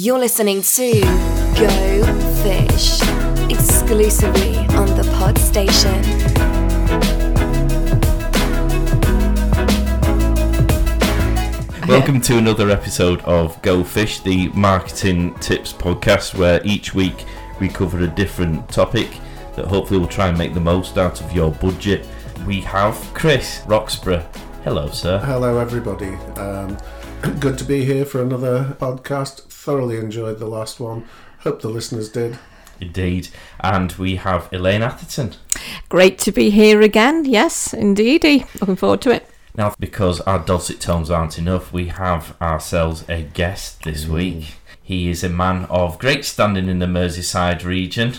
[0.00, 1.00] You're listening to
[1.58, 2.04] Go
[2.44, 3.02] Fish
[3.50, 6.00] exclusively on the Pod Station.
[11.88, 17.24] Welcome to another episode of Go Fish, the marketing tips podcast, where each week
[17.58, 19.08] we cover a different topic
[19.56, 22.06] that hopefully will try and make the most out of your budget.
[22.46, 24.24] We have Chris Roxburgh.
[24.62, 25.18] Hello, sir.
[25.18, 26.14] Hello, everybody.
[26.36, 26.78] Um,
[27.40, 29.48] good to be here for another podcast.
[29.68, 31.04] Thoroughly enjoyed the last one.
[31.40, 32.38] Hope the listeners did.
[32.80, 33.28] Indeed.
[33.60, 35.34] And we have Elaine Atherton.
[35.90, 37.26] Great to be here again.
[37.26, 38.46] Yes, indeedy.
[38.62, 39.28] Looking forward to it.
[39.54, 44.54] Now, because our dulcet tones aren't enough, we have ourselves a guest this week.
[44.82, 48.14] He is a man of great standing in the Merseyside region.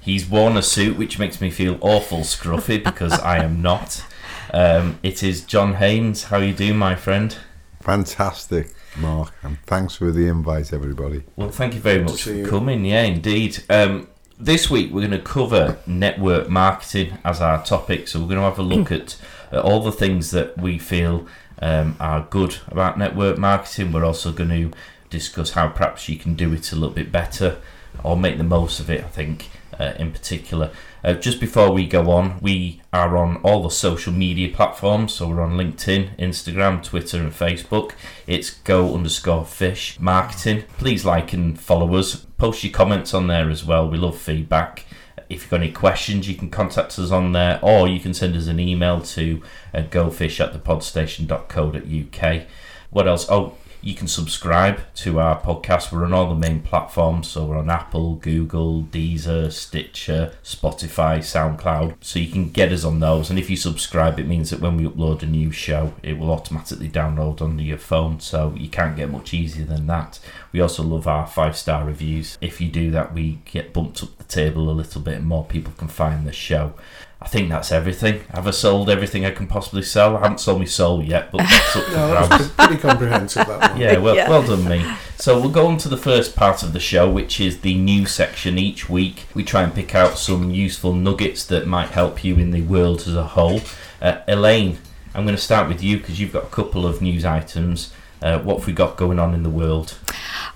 [0.00, 4.04] He's worn a suit, which makes me feel awful scruffy because I am not.
[4.52, 6.24] Um, it is John Haynes.
[6.24, 7.36] How you do, my friend?
[7.80, 11.24] Fantastic, Mark, and thanks for the invite, everybody.
[11.36, 12.46] Well, thank you very Good much for you.
[12.46, 12.84] coming.
[12.84, 13.62] Yeah, indeed.
[13.70, 18.08] Um, this week we're going to cover network marketing as our topic.
[18.08, 19.16] So we're going to have a look at,
[19.50, 21.26] at all the things that we feel
[21.60, 23.92] um, are good about network marketing.
[23.92, 24.76] We're also going to
[25.10, 27.58] discuss how perhaps you can do it a little bit better
[28.04, 29.02] or make the most of it.
[29.04, 30.70] I think uh, in particular.
[31.04, 35.14] Uh, just before we go on, we are on all the social media platforms.
[35.14, 37.92] So we're on LinkedIn, Instagram, Twitter, and Facebook.
[38.26, 40.64] It's go underscore fish marketing.
[40.78, 42.16] Please like and follow us.
[42.36, 43.88] Post your comments on there as well.
[43.88, 44.84] We love feedback.
[45.28, 48.34] If you've got any questions, you can contact us on there, or you can send
[48.34, 49.42] us an email to
[49.74, 52.46] uh, gofish at thepodstation.co.uk.
[52.90, 53.26] What else?
[53.28, 55.92] Oh, you can subscribe to our podcast.
[55.92, 61.96] We're on all the main platforms, so we're on Apple, Google, Deezer, Stitcher, Spotify, SoundCloud.
[62.00, 63.30] So you can get us on those.
[63.30, 66.30] And if you subscribe, it means that when we upload a new show, it will
[66.30, 68.20] automatically download onto your phone.
[68.20, 70.18] So you can't get much easier than that.
[70.52, 72.38] We also love our five star reviews.
[72.40, 75.44] If you do that, we get bumped up the table a little bit, and more
[75.44, 76.74] people can find the show.
[77.20, 78.20] I think that's everything.
[78.32, 80.16] Have I sold everything I can possibly sell?
[80.16, 82.28] I haven't sold my soul yet, but that's up for No, grabs.
[82.28, 83.80] that's pretty comprehensive, that one.
[83.80, 84.30] Yeah, well, Yeah.
[84.30, 84.86] well done, me.
[85.16, 88.12] So we'll go on to the first part of the show, which is the news
[88.12, 88.56] section.
[88.56, 92.52] Each week, we try and pick out some useful nuggets that might help you in
[92.52, 93.62] the world as a whole.
[94.00, 94.78] Uh, Elaine,
[95.12, 97.92] I'm going to start with you because you've got a couple of news items.
[98.22, 99.96] Uh, what have we got going on in the world?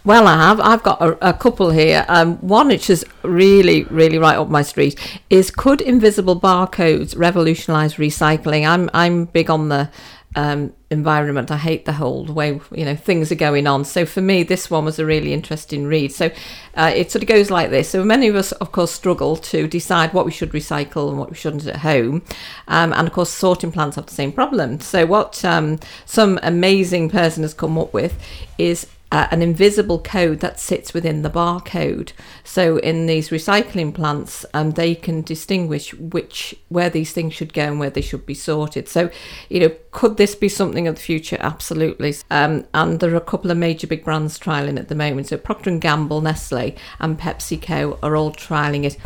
[0.04, 0.60] Well, I have.
[0.60, 2.04] I've got a, a couple here.
[2.08, 4.98] Um, one which is really, really right up my street
[5.30, 8.66] is could invisible barcodes revolutionise recycling?
[8.66, 9.90] I'm I'm big on the
[10.34, 11.50] um, environment.
[11.50, 13.84] I hate the whole way you know things are going on.
[13.84, 16.12] So for me, this one was a really interesting read.
[16.12, 16.30] So
[16.74, 17.88] uh, it sort of goes like this.
[17.88, 21.30] So many of us, of course, struggle to decide what we should recycle and what
[21.30, 22.22] we shouldn't at home,
[22.68, 24.80] um, and of course, sorting plants have the same problem.
[24.80, 28.18] So what um, some amazing person has come up with
[28.58, 32.12] is uh, an invisible code that sits within the barcode.
[32.44, 37.64] So in these recycling plants, um, they can distinguish which where these things should go
[37.64, 38.88] and where they should be sorted.
[38.88, 39.10] So,
[39.50, 41.36] you know, could this be something of the future?
[41.40, 42.14] Absolutely.
[42.30, 45.28] Um, and there are a couple of major big brands trialing at the moment.
[45.28, 48.96] So Procter and Gamble, Nestle, and PepsiCo are all trialing it.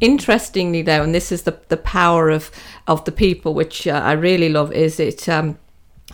[0.00, 2.50] Interestingly, though, and this is the the power of
[2.88, 5.28] of the people, which uh, I really love, is it.
[5.28, 5.58] Um,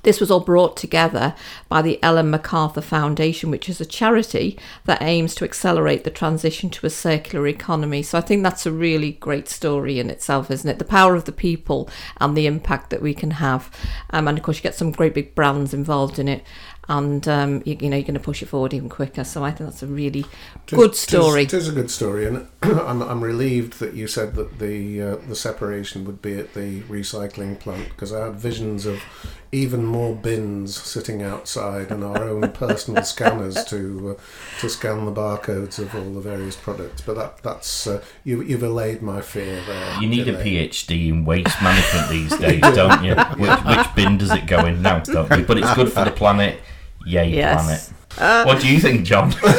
[0.08, 1.34] this was all brought together
[1.68, 6.70] by the Ellen MacArthur Foundation, which is a charity that aims to accelerate the transition
[6.70, 8.02] to a circular economy.
[8.02, 10.78] So I think that's a really great story in itself, isn't it?
[10.78, 11.90] The power of the people
[12.22, 13.70] and the impact that we can have.
[14.08, 16.42] Um, and of course, you get some great big brands involved in it.
[16.90, 19.22] And um, you, you know you're going to push it forward even quicker.
[19.22, 20.24] So I think that's a really
[20.68, 21.42] good story.
[21.42, 25.16] It is a good story, and I'm, I'm relieved that you said that the uh,
[25.16, 29.02] the separation would be at the recycling plant because I had visions of
[29.50, 35.12] even more bins sitting outside and our own personal scanners to uh, to scan the
[35.12, 37.00] barcodes of all the various products.
[37.00, 40.00] But that that's uh, you, you've allayed my fear there.
[40.02, 43.14] You need a PhD in waste management these days, don't you?
[43.14, 44.98] Which, which bin does it go in now?
[45.00, 45.42] Don't we?
[45.42, 46.60] But it's good for the planet.
[47.06, 47.90] Yay, Yes.
[48.16, 48.46] planet.
[48.46, 49.32] what do you think, John?
[49.40, 49.58] But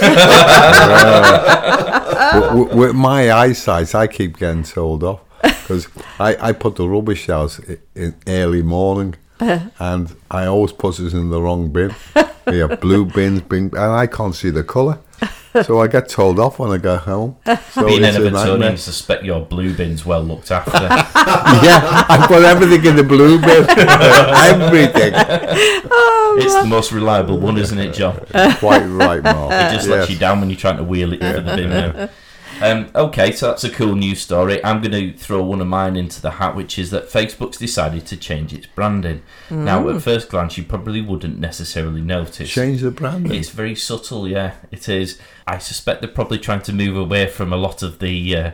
[2.50, 5.88] w- with my eyesight, I keep getting told off because
[6.20, 7.60] I, I put the rubbish out
[7.96, 9.16] in early morning
[9.80, 11.90] and I always put it in the wrong bin.
[12.46, 15.00] Have blue bins, bin, and I can't see the colour.
[15.64, 17.38] So I get told off when I go home.
[17.72, 18.72] So Being an it's a nightmare.
[18.72, 20.72] Evertonian, suspect your blue bin's well looked after.
[21.66, 23.66] Yeah, I put everything in the blue bin.
[23.70, 25.14] everything.
[25.92, 28.16] Oh, it's the most reliable one, isn't it, John?
[28.58, 29.52] Quite right, Mark.
[29.52, 30.10] It just lets Yes.
[30.10, 31.70] you down when you're trying to wheel it for the bin.
[31.70, 32.10] now.
[32.62, 34.64] Um, okay, so that's a cool news story.
[34.66, 38.06] I'm going to throw one of mine into the hat, which is that Facebook's decided
[38.08, 39.22] to change its branding.
[39.50, 39.96] Now, Mm.
[39.96, 42.50] at first glance, you probably wouldn't necessarily notice.
[42.50, 43.34] Change the branding.
[43.34, 45.18] It's very subtle, yeah, it is.
[45.48, 48.52] I suspect they're probably trying to move away from a lot of the uh,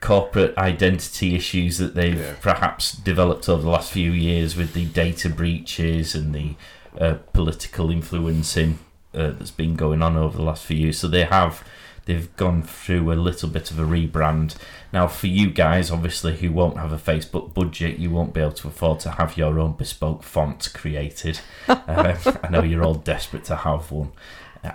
[0.00, 2.34] corporate identity issues that they've Yeah.
[2.40, 6.54] perhaps developed over the last few years with the data breaches and the
[7.00, 8.78] uh, political influencing
[9.14, 10.98] uh, that's been going on over the last few years.
[10.98, 11.64] So they have.
[12.06, 14.54] They've gone through a little bit of a rebrand.
[14.92, 18.52] Now, for you guys, obviously, who won't have a Facebook budget, you won't be able
[18.52, 21.40] to afford to have your own bespoke font created.
[21.68, 24.12] um, I know you're all desperate to have one.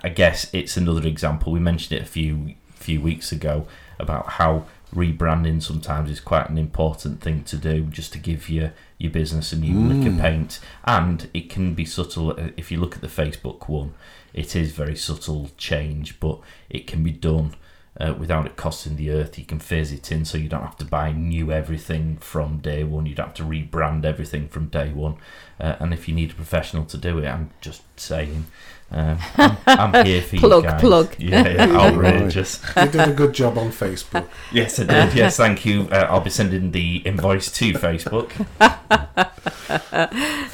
[0.03, 1.51] I guess it's another example.
[1.51, 3.67] We mentioned it a few few weeks ago
[3.99, 8.73] about how rebranding sometimes is quite an important thing to do, just to give your
[8.97, 10.59] your business a new lick of paint.
[10.83, 12.31] And it can be subtle.
[12.57, 13.93] If you look at the Facebook one,
[14.33, 16.39] it is very subtle change, but
[16.69, 17.55] it can be done.
[17.99, 20.77] Uh, without it costing the earth, you can phase it in so you don't have
[20.77, 23.05] to buy new everything from day one.
[23.05, 25.17] You don't have to rebrand everything from day one.
[25.59, 28.45] Uh, and if you need a professional to do it, I'm just saying,
[28.91, 30.79] um, I'm, I'm here for Plug, you guys.
[30.81, 31.15] plug.
[31.19, 32.61] Yeah, yeah, outrageous.
[32.77, 34.25] You did a good job on Facebook.
[34.53, 35.13] yes, I did.
[35.13, 35.89] Yes, thank you.
[35.91, 38.31] Uh, I'll be sending the invoice to Facebook.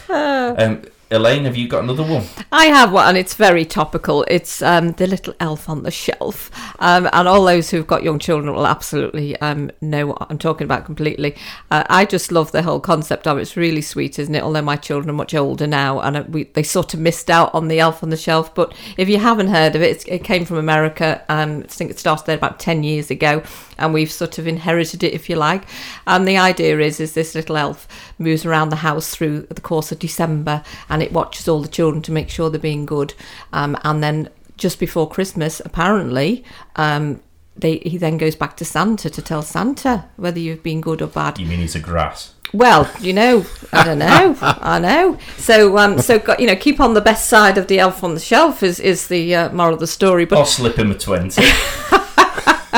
[0.09, 2.25] um, Elaine, have you got another one?
[2.51, 4.25] I have one, and it's very topical.
[4.27, 8.19] It's um, the little elf on the shelf, um, and all those who've got young
[8.19, 11.37] children will absolutely um, know what I'm talking about completely.
[11.71, 13.41] Uh, I just love the whole concept of it.
[13.43, 14.43] It's really sweet, isn't it?
[14.43, 17.55] Although my children are much older now, and uh, we, they sort of missed out
[17.55, 18.53] on the elf on the shelf.
[18.53, 21.23] But if you haven't heard of it, it came from America.
[21.29, 23.43] Um, I think it started there about ten years ago,
[23.77, 25.63] and we've sort of inherited it, if you like.
[26.05, 27.87] And the idea is, is this little elf
[28.19, 32.01] moves around the house through the course of December, and it watches all the children
[32.03, 33.13] to make sure they're being good.
[33.53, 36.43] Um, and then just before Christmas, apparently,
[36.75, 37.21] um,
[37.55, 41.07] they he then goes back to Santa to tell Santa whether you've been good or
[41.07, 41.39] bad.
[41.39, 42.33] You mean he's a grass?
[42.53, 45.17] Well, you know, I don't know, I know.
[45.37, 48.13] So, um, so got- you know, keep on the best side of the elf on
[48.13, 50.25] the shelf is is the uh, moral of the story.
[50.25, 51.41] But Or slip him a 20.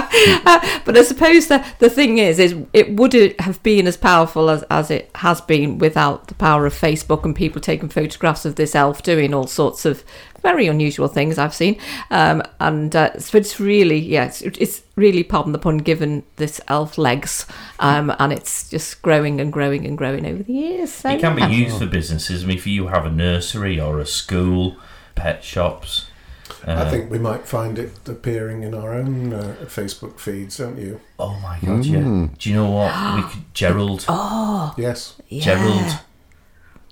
[0.86, 4.64] but I suppose the the thing is, is it would have been as powerful as,
[4.64, 8.76] as it has been without the power of Facebook and people taking photographs of this
[8.76, 10.04] elf doing all sorts of
[10.42, 11.80] very unusual things I've seen.
[12.12, 16.62] Um, and uh, so it's really, yeah, it's, it's really, pardon the pun, given this
[16.68, 17.46] elf legs,
[17.80, 20.92] um, and it's just growing and growing and growing over the years.
[20.92, 21.50] So, It can be yeah.
[21.50, 22.44] used for businesses.
[22.44, 24.78] I mean, if you have a nursery or a school,
[25.16, 26.09] pet shops.
[26.66, 30.78] I uh, think we might find it appearing in our own uh, Facebook feeds, don't
[30.78, 31.00] you?
[31.18, 32.28] Oh my god, yeah.
[32.38, 32.94] Do you know what?
[33.16, 34.06] We could Gerald.
[34.08, 35.16] Oh, Yes.
[35.30, 35.44] yeah.
[35.44, 36.00] Gerald.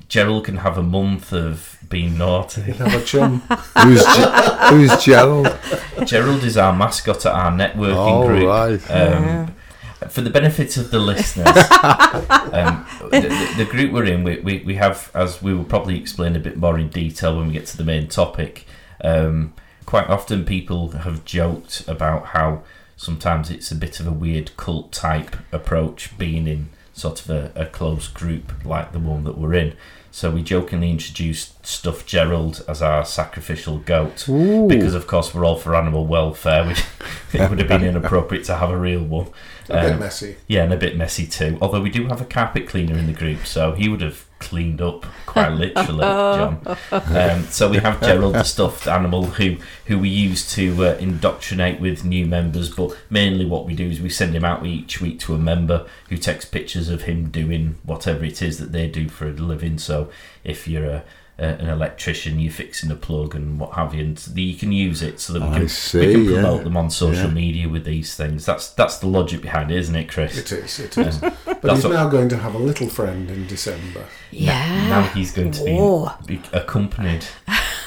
[0.09, 2.62] Gerald can have a month of being naughty.
[2.62, 3.39] You'd have a chum.
[3.83, 5.57] Who's, Ge- who's Gerald?
[6.06, 8.48] Gerald is our mascot at our networking Oh, group.
[8.48, 8.92] right.
[8.92, 9.54] Um,
[10.09, 11.48] for the benefit of the listeners,
[12.54, 16.00] um, the, the, the group we're in, we, we, we have, as we will probably
[16.00, 18.65] explain a bit more in detail when we get to the main topic,
[19.03, 19.53] um,
[19.85, 22.63] quite often people have joked about how
[22.95, 27.51] sometimes it's a bit of a weird cult type approach being in sort of a,
[27.55, 29.73] a close group like the one that we're in.
[30.09, 34.25] So we jokingly introduced Stuffed Gerald as our sacrificial goat
[34.67, 36.65] because, of course, we're all for animal welfare.
[36.65, 36.71] We,
[37.39, 39.27] it would have been inappropriate to have a real one.
[39.69, 40.38] A bit Um, messy.
[40.47, 41.59] yeah, and a bit messy too.
[41.61, 44.81] Although we do have a carpet cleaner in the group, so he would have cleaned
[44.81, 46.78] up quite literally, John.
[46.92, 51.80] Um, so we have Gerald, the stuffed animal, who who we use to uh, indoctrinate
[51.80, 52.69] with new members.
[52.69, 55.88] But mainly, what we do is we send him out each week to a member
[56.09, 59.78] who takes pictures of him doing whatever it is that they do for a living.
[59.78, 60.09] So
[60.44, 61.04] if you're a
[61.39, 65.01] a, an electrician, you're fixing a plug and what have you, and you can use
[65.01, 66.31] it so that we I can, we see, can yeah.
[66.33, 67.33] promote them on social Yeah.
[67.33, 68.45] media with these things.
[68.45, 70.37] That's that's the logic behind it, isn't it, Chris?
[70.37, 71.21] It is, it is.
[71.23, 74.06] Um, But he's what- now going to have a little friend in December.
[74.31, 74.89] Yeah.
[74.89, 76.11] Now he's going to be, Whoa.
[76.25, 77.25] be accompanied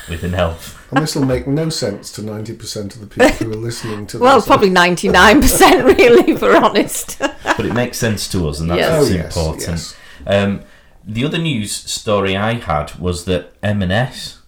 [0.08, 0.76] with an elf.
[0.90, 4.16] And this will make no sense to 90% of the people who are listening to
[4.18, 4.22] this.
[4.22, 4.46] Well, this.
[4.46, 4.70] probably
[5.24, 7.18] 99% really, for honest.
[7.18, 8.90] But it makes sense to us, and that's Yes.
[9.02, 9.68] Oh, yes, important.
[9.68, 9.96] yes.
[10.26, 10.60] Um,
[11.04, 14.38] the other news story I had was that M&S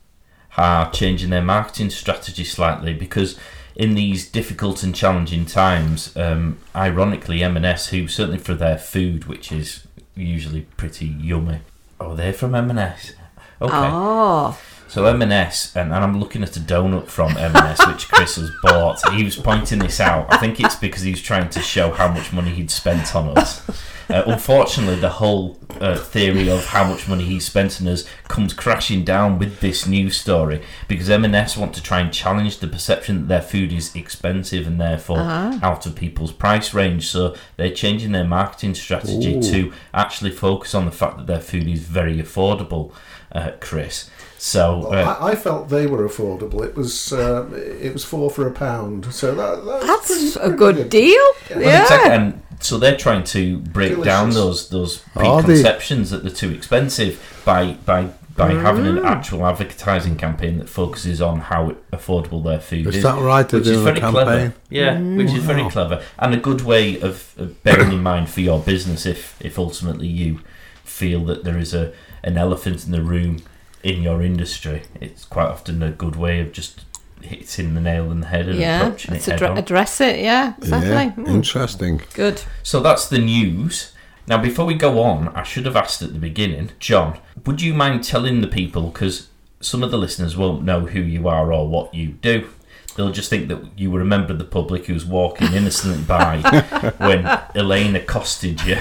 [0.56, 3.38] are changing their marketing strategy slightly because
[3.74, 9.50] in these difficult and challenging times, um, ironically, M&S, who certainly for their food, which
[9.50, 11.60] is usually pretty yummy,
[11.98, 13.12] oh, they're from M&S.
[13.60, 13.72] Okay.
[13.72, 14.58] Oh,
[14.92, 19.00] So M&S, and, and I'm looking at a donut from M&S which Chris has bought.
[19.14, 20.30] He was pointing this out.
[20.30, 23.38] I think it's because he was trying to show how much money he'd spent on
[23.38, 23.66] us.
[24.10, 28.52] Uh, unfortunately, the whole uh, theory of how much money he spent on us comes
[28.52, 33.22] crashing down with this news story because M&S want to try and challenge the perception
[33.22, 37.06] that their food is expensive and therefore out of people's price range.
[37.08, 39.42] So they're changing their marketing strategy Ooh.
[39.42, 42.92] to actually focus on the fact that their food is very affordable,
[43.34, 44.10] uh, Chris.
[44.44, 46.64] So Well, uh, I, I felt they were affordable.
[46.64, 50.56] It was uh, it was four for a pound, so that, that's, That's pretty- a
[50.56, 51.22] pretty good deal.
[51.50, 51.82] Well, Yeah.
[51.82, 55.46] exactly, and so they're trying to break down those those Are they?
[55.62, 58.98] preconceptions that they're too expensive by by by having Mm.
[58.98, 62.96] an actual advertising campaign that focuses on how affordable their food is.
[62.96, 63.48] Is that right?
[63.48, 64.30] They're Which is doing a very clever.
[64.30, 64.52] campaign?
[64.70, 68.40] Yeah, which is very clever and a good way of, of bearing in mind for
[68.40, 70.40] your business if if ultimately you
[70.82, 71.92] feel that there is a
[72.24, 73.36] an elephant in the room
[73.82, 74.82] in your industry.
[75.00, 76.84] It's quite often a good way of just
[77.20, 78.82] hitting the nail in the head and Yeah.
[78.82, 79.58] approaching it head addre- on.
[79.58, 80.20] address it.
[80.20, 80.54] Yeah.
[80.58, 80.90] Exactly.
[80.90, 82.00] Yeah, Mm, interesting.
[82.14, 82.42] Good.
[82.62, 83.92] So that's the news.
[84.26, 87.74] Now, before we go on, I should have asked at the beginning, John, would you
[87.74, 89.28] mind telling the people, because
[89.60, 92.48] some of the listeners won't know who you are or what you do.
[92.96, 96.02] They'll just think that you were a member of the public who was walking innocently
[96.02, 96.38] by
[96.98, 98.76] when Elaine accosted you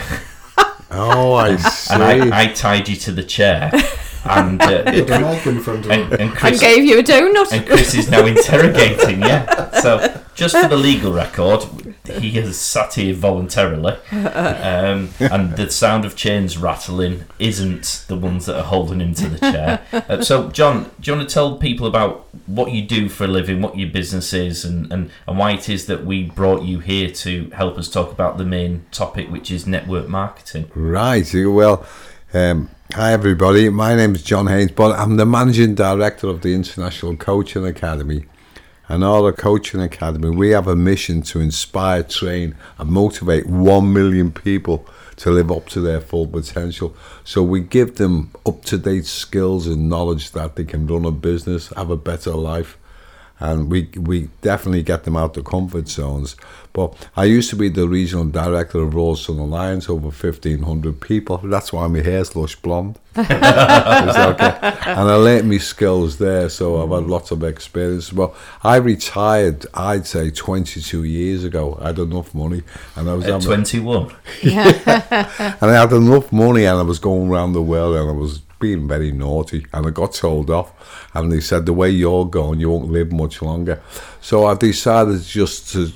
[0.90, 1.94] Oh, I see.
[1.94, 3.72] and I, I tied you to the chair.
[4.24, 6.12] And, uh, With a mic in front of and, them.
[6.14, 7.52] and And Chris gave you a donut.
[7.52, 9.44] and Chris is now interrogating you.
[9.82, 11.64] So, just for the legal record,
[12.20, 18.46] he has sat here voluntarily, um, and the sound of chains rattling isn't the ones
[18.46, 19.82] that are holding him to the chair.
[19.92, 23.28] Uh, so, John, do you want to tell people about what you do for a
[23.28, 26.80] living, what your business is, and, and, and why it is that we brought you
[26.80, 30.70] here to help us talk about the main topic, which is network marketing?
[30.76, 31.30] Right.
[31.34, 31.86] Well,
[32.34, 33.70] um, hi everybody.
[33.70, 38.26] My name is John Haynes, but I'm the managing director of the International Coaching Academy.
[38.90, 44.30] And our coaching academy, we have a mission to inspire, train, and motivate one million
[44.32, 44.86] people
[45.18, 46.94] to live up to their full potential.
[47.24, 51.12] So we give them up to date skills and knowledge that they can run a
[51.12, 52.78] business, have a better life,
[53.42, 56.36] and we we definitely get them out of comfort zones.
[56.74, 61.02] But I used to be the regional director of Royal Sun Alliance, over fifteen hundred
[61.02, 61.38] people.
[61.40, 62.98] That's why my hair's lush blonde.
[63.18, 64.52] Okay.
[64.86, 68.14] And I learnt my skills there, so I've had lots of experience.
[68.14, 68.34] Well,
[68.64, 71.78] I retired, I'd say, twenty two years ago.
[71.82, 72.64] I had enough money,
[72.96, 74.12] and I was At having- 21.
[74.44, 78.42] and I had enough money and I was going around the world and I was
[78.62, 80.72] being very naughty and I got told off
[81.14, 83.82] and they said the way you're going you won't live much longer.
[84.22, 85.92] So I decided just to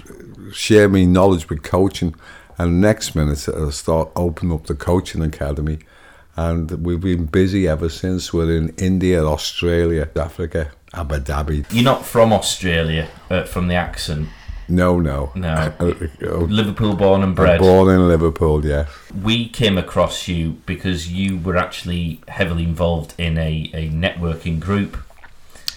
[0.52, 2.14] share my knowledge with coaching
[2.58, 5.80] and next minute I start opening up the coaching academy
[6.36, 8.34] and we've been busy ever since.
[8.34, 11.66] We're in India Australia Africa Abu Dhabi.
[11.72, 14.30] You're not from Australia, uh, from the accent.
[14.68, 15.74] No no No.
[15.80, 15.94] Uh,
[16.48, 17.60] Liverpool born and bred.
[17.60, 18.86] born in Liverpool yeah
[19.24, 24.98] we came across you because you were actually heavily involved in a, a networking group.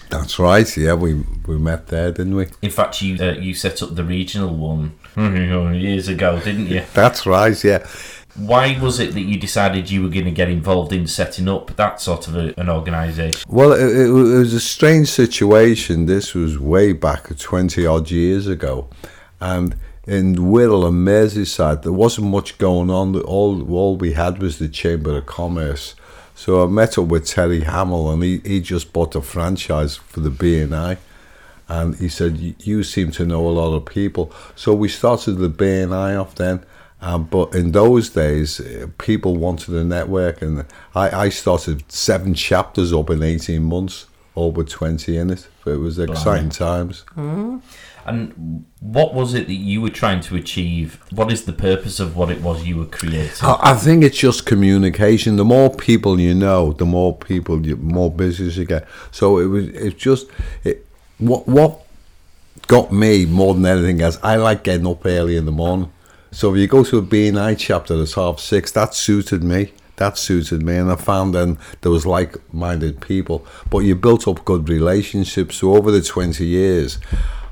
[0.09, 3.81] that's right yeah we we met there didn't we In fact, you uh, you set
[3.83, 4.93] up the regional one
[5.75, 6.83] years ago, didn't you?
[6.93, 7.85] that's right yeah
[8.35, 11.75] Why was it that you decided you were going to get involved in setting up
[11.75, 13.41] that sort of a, an organisation?
[13.49, 16.05] Well, it, it was a strange situation.
[16.05, 18.87] This was way back 20 odd years ago.
[19.41, 23.15] And in Wirral and Merseyside, there wasn't much going on.
[23.21, 25.95] All, all we had was the Chamber of Commerce.
[26.35, 30.21] So I met up with Terry Hamill and he, he just bought a franchise for
[30.21, 30.97] the BNI.
[31.67, 34.31] And he said, "You- You seem to know a lot of people.
[34.55, 36.63] So we started the BNI off then.
[37.01, 42.33] Um, but in those days, uh, people wanted a network, and I, I started seven
[42.33, 45.47] chapters up in 18 months, all with 20 in it.
[45.65, 47.05] It was exciting times.
[48.05, 50.99] And what was it that you were trying to achieve?
[51.11, 53.31] What is the purpose of what it was you were creating?
[53.43, 55.35] I, I think it's just communication.
[55.35, 58.87] The more people you know, the more people, you, more business you get.
[59.11, 59.67] So it was.
[59.67, 60.27] It's just
[60.63, 60.87] it,
[61.19, 61.85] what what
[62.67, 64.17] got me more than anything else.
[64.23, 65.91] I like getting up early in the morning.
[66.31, 69.73] So if you go to a BNI chapter that's half six, that suited me.
[69.95, 73.45] That suited me, and I found then there was like-minded people.
[73.69, 75.57] But you built up good relationships.
[75.57, 76.99] So over the twenty years,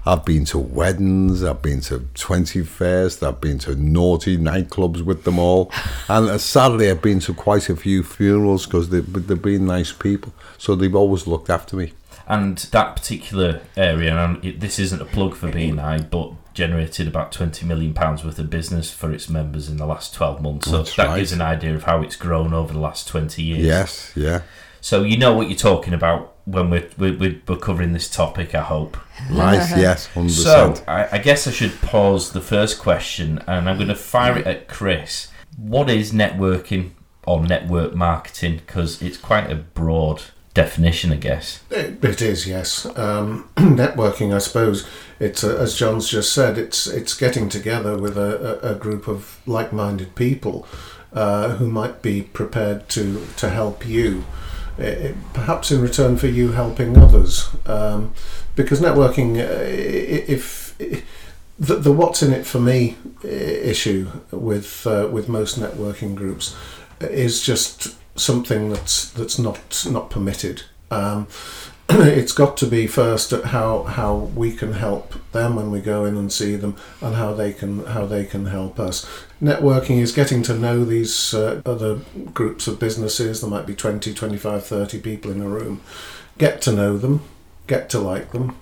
[0.08, 5.26] I've been to weddings, I've been to 20 fairs, I've been to naughty nightclubs with
[5.26, 5.70] them all.
[6.10, 9.92] And uh, sadly, I've been to quite a few funerals because they, they've been nice
[9.92, 10.34] people.
[10.58, 11.92] So they've always looked after me.
[12.26, 17.32] And that particular area, and it, this isn't a plug for BNI, but generated about
[17.32, 20.66] twenty million pounds worth of business for its members in the last twelve months.
[20.66, 21.18] So That's that right.
[21.20, 23.66] gives an idea of how it's grown over the last twenty years.
[23.66, 24.42] Yes, yeah.
[24.82, 28.62] So you know what you're talking about when we're, we're, we're covering this topic, I
[28.62, 28.96] hope.
[29.30, 30.30] Nice, yes, 100%.
[30.30, 34.38] So, I, I guess I should pause the first question and I'm going to fire
[34.38, 35.30] it at Chris.
[35.58, 36.92] What is networking
[37.26, 38.62] or network marketing?
[38.66, 40.24] Because it's quite a broad
[40.58, 41.62] definition, I guess.
[41.70, 42.88] It, it is, yes.
[42.98, 44.88] Um, networking, I suppose,
[45.20, 46.58] it's uh, as John's just said.
[46.58, 50.68] It's it's getting together with a, a, group of like-minded people
[51.14, 53.04] uh, who might be prepared to
[53.38, 54.26] to help you,
[54.80, 57.50] eh, eh, perhaps in return for you helping others.
[57.68, 58.14] Um,
[58.56, 60.76] because networking, uh, i- if
[61.60, 66.56] the, the what's in it for me issue with uh, with most networking groups
[67.00, 70.64] is just something that's that's not not permitted.
[70.92, 71.28] Um,
[71.90, 76.04] it's got to be first at how how we can help them when we go
[76.06, 79.06] in and see them, and how they can how they can help us.
[79.42, 82.02] Networking is getting to know these uh, other
[82.34, 83.42] groups of businesses.
[83.42, 85.82] There might be 20, 25, 30 people in a room.
[86.38, 87.22] Get to know them,
[87.68, 88.58] get to like them,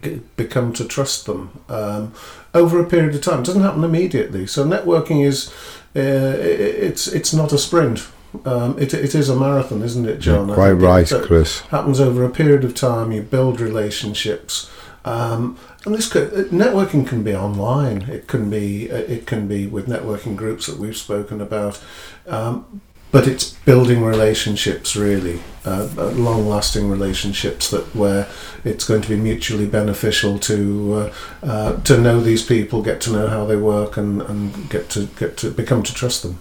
[0.00, 2.14] g- become to trust them um,
[2.54, 3.40] over a period of time.
[3.40, 4.46] It doesn't happen immediately.
[4.46, 5.52] So networking is
[5.94, 8.08] uh, it's it's not a sprint.
[8.44, 10.50] Um, it, it is a marathon, isn't it, John?
[10.50, 11.60] I Quite it- right, it Chris.
[11.70, 13.12] happens over a period of time.
[13.12, 14.70] You build relationships,
[15.04, 18.02] um, and this could, uh, networking can be online.
[18.02, 21.80] It can be uh, it can be with networking groups that we've spoken about.
[22.26, 28.26] Um, but it's building relationships really uh, uh, long-lasting relationships that where
[28.64, 31.12] it's going to be mutually beneficial to uh,
[31.46, 35.08] uh, to know these people get to know how they work and, and get to
[35.18, 36.38] get to become to trust them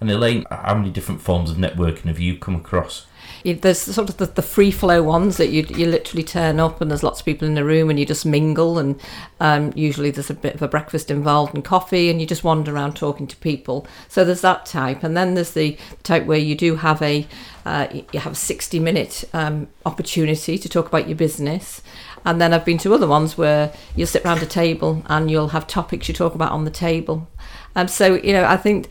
[0.00, 3.06] And Elaine, how many different forms of networking have you come across?
[3.44, 6.90] There's sort of the, the free flow ones that you you literally turn up and
[6.90, 9.00] there's lots of people in the room and you just mingle and
[9.40, 12.74] um, usually there's a bit of a breakfast involved and coffee and you just wander
[12.74, 13.86] around talking to people.
[14.08, 17.26] So there's that type and then there's the type where you do have a
[17.64, 21.82] uh, you have a 60 minute um, opportunity to talk about your business.
[22.24, 25.48] And then I've been to other ones where you'll sit around a table and you'll
[25.48, 27.28] have topics you talk about on the table.
[27.74, 28.88] And so, you know, I think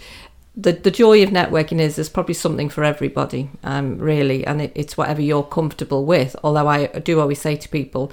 [0.56, 4.72] the the joy of networking is there's probably something for everybody, um, really, and it,
[4.76, 6.36] it's whatever you're comfortable with.
[6.44, 8.12] Although I do always say to people,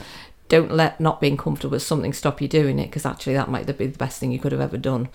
[0.49, 3.67] don't let not being comfortable with something stop you doing it, because actually that might
[3.79, 5.09] be the best thing you could have ever done.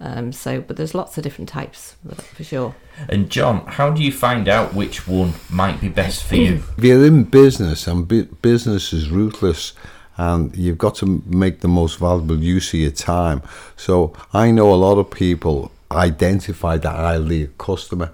[0.00, 1.96] Um, so, but there's lots of different types
[2.34, 2.74] for sure.
[3.08, 6.62] And John, how do you find out which one might be best for you?
[6.78, 8.08] If you're in business and
[8.40, 9.74] business is ruthless
[10.16, 13.42] and you've got to make the most valuable use of your time.
[13.76, 18.12] So I know a lot of people identify that ideal customer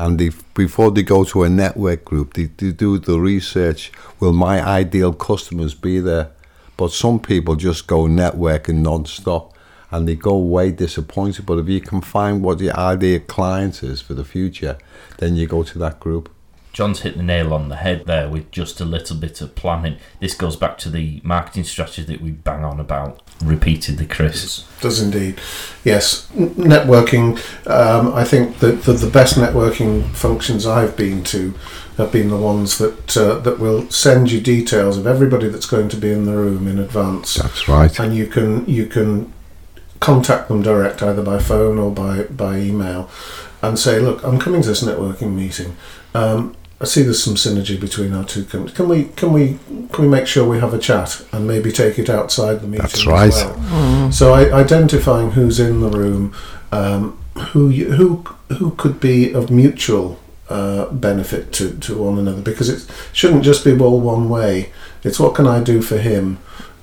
[0.00, 0.16] and
[0.54, 3.92] before they go to a network group, they, they do the research.
[4.18, 6.30] Will my ideal customers be there?
[6.78, 9.54] But some people just go networking non-stop
[9.90, 11.44] and they go away disappointed.
[11.44, 14.78] But if you can find what your ideal client is for the future,
[15.18, 16.30] then you go to that group.
[16.72, 19.98] John's hit the nail on the head there with just a little bit of planning.
[20.18, 24.64] This goes back to the marketing strategy that we bang on about repeatedly, Chris.
[24.80, 25.40] does indeed
[25.84, 31.54] yes networking um, I think that the, the best networking functions I've been to
[31.96, 35.88] have been the ones that uh, that will send you details of everybody that's going
[35.90, 37.98] to be in the room in advance That's right.
[37.98, 39.32] and you can you can
[40.00, 43.10] contact them direct either by phone or by by email
[43.62, 45.76] and say look I'm coming to this networking meeting
[46.14, 49.58] um, I see there's some synergy between our two companies can we can we
[49.92, 52.82] can we make sure we have a chat and maybe take it outside the meeting
[52.82, 53.32] That's as right.
[53.32, 54.10] well?
[54.12, 56.34] so I, identifying who's in the room
[56.72, 57.18] um,
[57.52, 58.24] who you, who
[58.58, 63.64] who could be of mutual uh, benefit to, to one another because it shouldn't just
[63.64, 64.72] be all one way
[65.04, 66.38] it's what can I do for him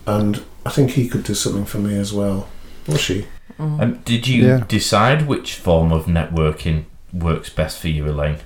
[0.05, 2.47] and I think he could do something for me as well
[2.87, 3.25] or she
[3.59, 4.63] Um, did you Yeah.
[4.67, 8.37] decide which form of networking works best for you, Elaine?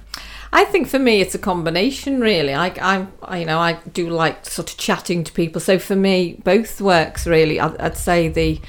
[0.54, 2.54] I think for me it's a combination really.
[2.54, 5.62] I, I, I you know I do like sort of chatting to people.
[5.62, 7.60] So for me both works really.
[7.60, 8.60] I'd, I'd say the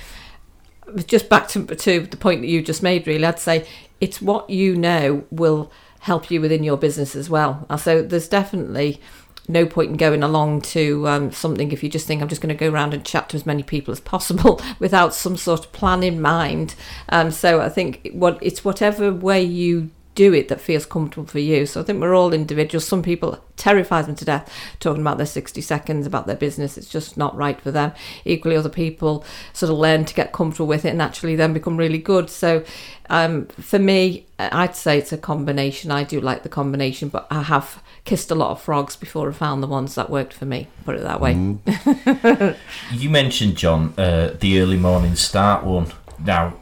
[1.06, 3.24] just back to to the point that you just made really.
[3.24, 3.66] I'd say
[4.00, 7.64] it's what you know will help you within your business as well.
[7.70, 9.00] Uh, So there's definitely
[9.48, 12.56] no point in going along to um, something if you just think I'm just going
[12.56, 15.72] to go around and chat to as many people as possible without some sort of
[15.72, 16.74] plan in mind.
[17.08, 21.38] Um, so I think what it's whatever way you do it that feels comfortable for
[21.38, 21.64] you.
[21.66, 22.86] So I think we're all individuals.
[22.86, 26.76] Some people terrifies them to death talking about their 60 seconds about their business.
[26.76, 27.92] It's just not right for them.
[28.24, 31.76] Equally, other people sort of learn to get comfortable with it and actually then become
[31.76, 32.28] really good.
[32.28, 32.64] So
[33.08, 35.90] um, for me, I'd say it's a combination.
[35.90, 39.32] I do like the combination, but I have kissed a lot of frogs before I
[39.32, 40.68] found the ones that worked for me.
[40.84, 41.58] Put it that way.
[42.92, 45.92] You mentioned, John, uh, the early morning start one.
[46.18, 46.54] Now,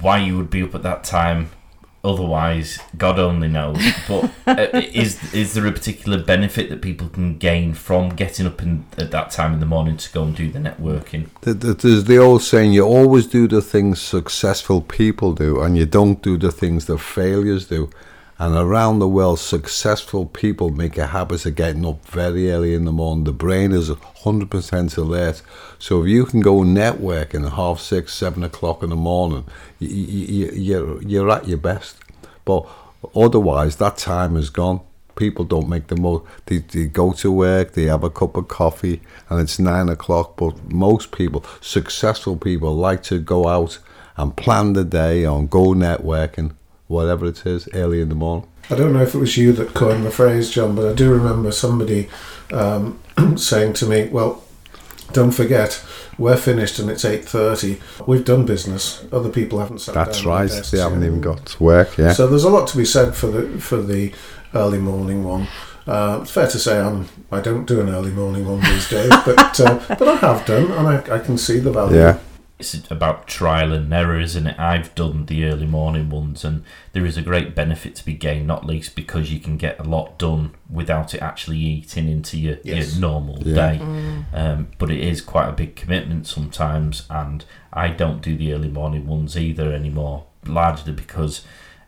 [0.00, 1.50] why you would be up at that time,
[2.06, 3.82] otherwise, God only knows.
[4.08, 8.62] But uh, is is there a particular benefit that people can gain from getting up
[8.62, 11.28] in, at that time in the morning to go and do the networking?
[11.42, 15.76] Th- th- There's the old saying: you always do the things successful people do, and
[15.76, 17.90] you don't do the things that failures do.
[18.38, 22.84] And around the world, successful people make a habit of getting up very early in
[22.84, 23.24] the morning.
[23.24, 25.42] The brain is 100% alert.
[25.78, 29.46] So if you can go networking at half six, seven o'clock in the morning,
[29.78, 31.96] you, you, you're, at your best.
[32.44, 32.68] But
[33.14, 34.80] otherwise, that time is gone.
[35.14, 36.26] People don't make the most.
[36.44, 40.36] They, they go to work, they have a cup of coffee, and it's nine o'clock.
[40.36, 43.78] But most people, successful people, like to go out
[44.18, 46.54] and plan the day on go networking,
[46.88, 48.48] whatever it is, early in the morning.
[48.70, 51.12] I don't know if it was you that coined the phrase, John, but I do
[51.12, 52.08] remember somebody
[52.52, 52.98] um,
[53.36, 54.42] saying to me, "Well,
[55.12, 55.82] don't forget,
[56.18, 57.80] we're finished and it's eight thirty.
[58.06, 59.04] We've done business.
[59.12, 60.48] Other people haven't sat That's down right.
[60.48, 61.96] desks They haven't yet." even got to work.
[61.96, 62.12] Yeah.
[62.12, 64.12] So there's a lot to be said for the for the
[64.54, 65.46] early morning one.
[65.86, 69.10] Uh, it's fair to say I'm I don't do an early morning one these days,
[69.24, 71.98] but uh, but I have done, and I, I can see the value.
[71.98, 72.18] yeah.
[72.58, 74.58] It's about trial and error, isn't it?
[74.58, 78.46] I've done the early morning ones, and there is a great benefit to be gained,
[78.46, 82.56] not least because you can get a lot done without it actually eating into your,
[82.64, 82.92] Yes.
[82.94, 83.54] your normal Yeah.
[83.54, 83.80] day.
[84.32, 88.68] Um, but it is quite a big commitment sometimes, and I don't do the early
[88.68, 91.42] morning ones either anymore, largely because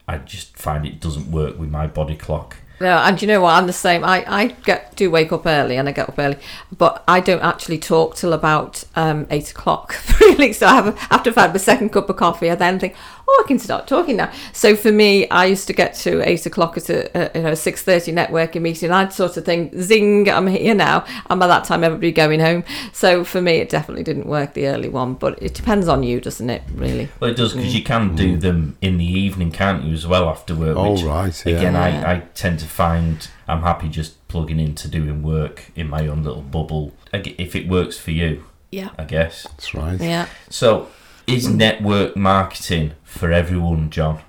[0.07, 2.59] I just find it doesn't work with my body clock.
[2.80, 3.54] No, and you know what?
[3.54, 4.04] I'm the same.
[4.04, 6.36] I, I get do wake up early and I get up early,
[6.76, 9.96] but I don't actually talk till about um, eight o'clock.
[10.20, 12.94] Really, so I have after I've had my second cup of coffee, I then think,
[13.28, 14.32] oh, I can start talking now.
[14.52, 17.54] So for me, I used to get to eight o'clock at a, a you know
[17.54, 18.90] six thirty networking meeting.
[18.90, 22.64] I'd sort of think, zing, I'm here now, and by that time everybody going home.
[22.92, 26.20] So for me, it definitely didn't work the early one, but it depends on you,
[26.20, 26.62] doesn't it?
[26.74, 27.08] Really.
[27.20, 28.40] Well, it does because you can do mm.
[28.40, 30.76] them in the evening, can't you, as well after work?
[30.76, 31.56] Oh, which, right, yeah.
[31.56, 36.06] Again, I, I tend to find I'm happy just plugging into doing work in my
[36.06, 36.92] own little bubble.
[37.12, 38.90] If it works for you, Yeah.
[38.98, 39.44] I guess.
[39.44, 40.00] That's right.
[40.00, 40.26] Yeah.
[40.50, 40.88] So,
[41.28, 44.20] is network marketing for everyone, John?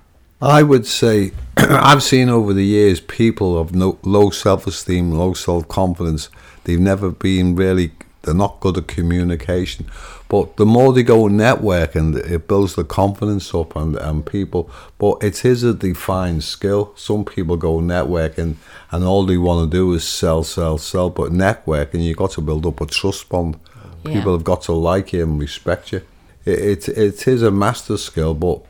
[0.42, 6.28] I would say I've seen over the years people of no, low self-esteem, low self-confidence.
[6.64, 7.92] They've never been really.
[8.22, 9.86] They're not good at communication.
[10.28, 14.70] But the more they go networking, it builds the confidence up and, and people.
[14.98, 16.92] But it is a defined skill.
[16.96, 18.56] Some people go networking
[18.90, 21.08] and all they want to do is sell, sell, sell.
[21.08, 23.58] But networking, you've got to build up a trust bond.
[24.04, 24.12] Yeah.
[24.12, 26.02] People have got to like you and respect you.
[26.44, 28.62] It, it, it is a master skill, but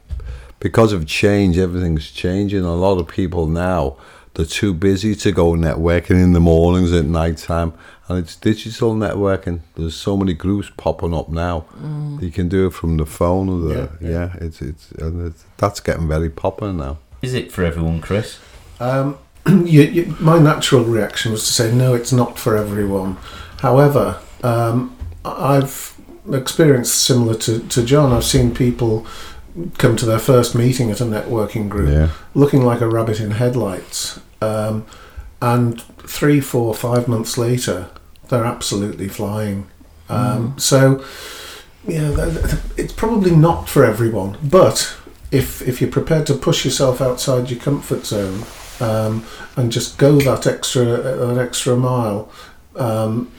[0.59, 2.64] because of change, everything's changing.
[2.64, 3.96] A lot of people now
[4.35, 7.72] they're too busy to go networking in the mornings at night time,
[8.09, 9.61] and it's digital networking.
[9.74, 11.64] There's so many groups popping up now.
[12.20, 14.11] You can do it from the phone or the Yeah, yeah.
[14.11, 14.37] yeah.
[14.40, 16.98] it's it's and it's, that's getting very popular now.
[17.22, 18.38] Is it for everyone, Chris?
[18.78, 23.16] Um, you, you, my natural reaction was to say no, it's not for everyone.
[23.59, 25.89] However, um, I've
[26.33, 28.12] experienced similar to, to John.
[28.12, 29.06] I've seen people
[29.78, 33.33] come to their first meeting at a networking group Yeah, looking like a rabbit in
[33.33, 34.87] headlights, um,
[35.42, 37.88] and three, four, five months later,
[38.28, 39.66] they're absolutely flying.
[40.09, 41.02] Um, So,
[41.87, 44.94] yeah, th- th- it's probably not for everyone, but
[45.30, 48.42] if if you're prepared to push yourself outside your comfort zone
[48.80, 49.24] um,
[49.56, 52.28] and just go that extra that extra mile,
[52.76, 53.30] um,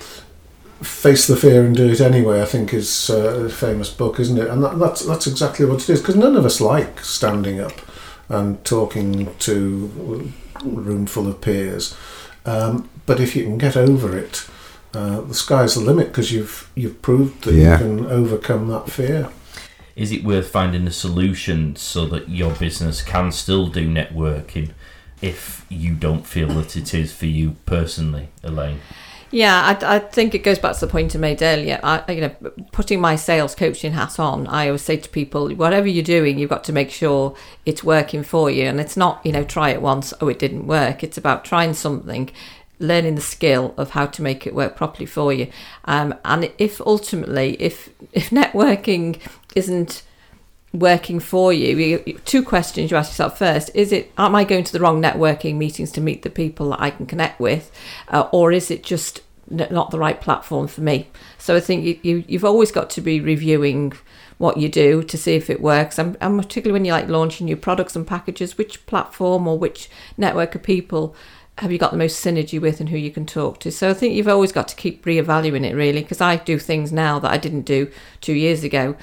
[0.81, 2.41] face the fear and do it anyway.
[2.41, 4.47] I think is uh, a famous book, isn't it?
[4.47, 7.73] And that, that's that's exactly what it is because none of us like standing up
[8.29, 11.95] and talking to a room full of peers.
[12.45, 14.47] Um, but if you can get over it,
[14.93, 17.73] uh, the sky's the limit because you've you've proved that Yeah.
[17.73, 19.29] you can overcome that fear.
[19.95, 24.71] Is it worth finding a solution so that your business can still do networking
[25.21, 28.79] if you don't feel that it is for you personally, Elaine?
[29.33, 31.79] Yeah, I, I think it goes back to the point I made earlier.
[31.81, 32.35] I, you know,
[32.73, 36.49] putting my sales coaching hat on, I always say to people, whatever you're doing, you've
[36.49, 38.65] got to make sure it's working for you.
[38.65, 41.01] And it's not, you know, try it once, oh, it didn't work.
[41.01, 42.29] It's about trying something,
[42.79, 45.47] learning the skill of how to make it work properly for you.
[45.85, 49.17] Um, and if ultimately, if if networking
[49.55, 50.03] isn't
[50.73, 53.37] working for you, you, you- two questions you ask yourself.
[53.37, 56.69] First is it am i going to the wrong networking meetings to meet the people
[56.69, 57.71] that i can connect with?
[58.07, 61.09] Uh, or is it just not the right platform for me?
[61.37, 63.93] So i think you, you, you've always got to be reviewing
[64.37, 65.99] what you do to see if it works.
[65.99, 69.89] And, and particularly when you're like launching new products and packages which platform or which
[70.17, 71.15] network of people
[71.59, 73.71] have you got the most synergy with and who you can talk to?
[73.71, 76.93] So i think you've always got to keep re-evaluating it really because i do things
[76.93, 78.95] now that i didn't do two years ago.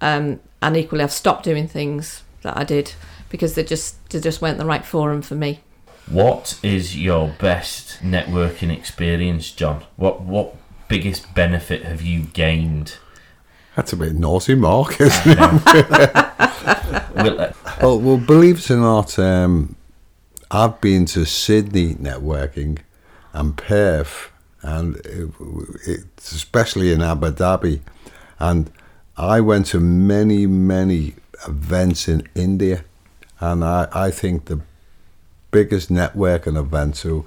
[0.00, 2.94] Um, and equally I've stopped doing things that I did
[3.28, 5.60] because they just they just weren't the right forum for me.
[6.08, 9.84] What is your best networking experience, John?
[9.96, 10.54] What what
[10.88, 12.98] biggest benefit have you gained?
[13.74, 16.26] That's a bit naughty, Mark, isn't it?
[17.16, 19.74] Well, uh, well, well, believe it or not, um,
[20.50, 22.80] I've been to Sydney networking
[23.32, 25.30] and Perth, and it,
[25.86, 27.80] it's especially in Abu Dhabi,
[28.38, 28.70] and
[29.18, 31.14] I went to many, many
[31.48, 32.84] events in India,
[33.40, 34.60] and I, I think the
[35.50, 37.24] biggest networking event to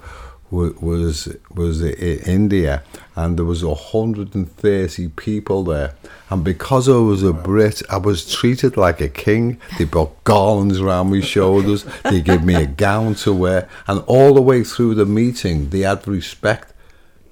[0.50, 1.86] was was i-
[2.26, 2.82] India,
[3.14, 5.94] and there was 130 people there.
[6.28, 9.58] And because I was a Brit, I was treated like a king.
[9.78, 11.84] They put garlands around my shoulders.
[12.04, 15.80] They gave me a gown to wear, and all the way through the meeting, they
[15.80, 16.69] had respect.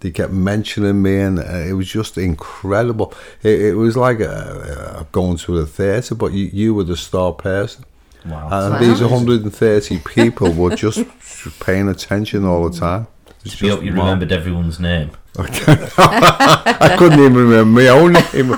[0.01, 3.13] They kept mentioning me, and uh, it was just incredible.
[3.43, 6.97] It, it was like uh, uh, going to a theatre, but you, you were the
[6.97, 7.85] star person.
[8.25, 8.49] wow.
[8.75, 11.05] And these 130 people were just
[11.61, 13.07] paying attention all the time.
[13.45, 13.99] It was We hope you mad.
[14.03, 15.11] remembered everyone's name.
[15.39, 18.57] I couldn't even remember my own name.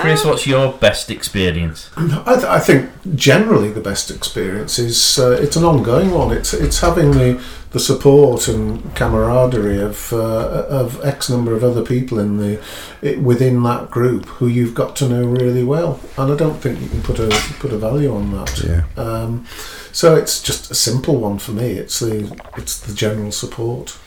[0.00, 1.90] Chris, what's your best experience?
[1.96, 6.32] I, th- I think generally the best experience is uh, it's an ongoing one.
[6.36, 11.82] It's it's having the, the support and camaraderie of uh, of X number of other
[11.82, 12.62] people in the
[13.00, 16.80] it, within that group who you've got to know really well, and I don't think
[16.80, 18.62] you can put a put a value on that.
[18.62, 19.02] Yeah.
[19.02, 19.46] Um,
[19.92, 21.72] so it's just a simple one for me.
[21.72, 23.98] It's the it's the general support.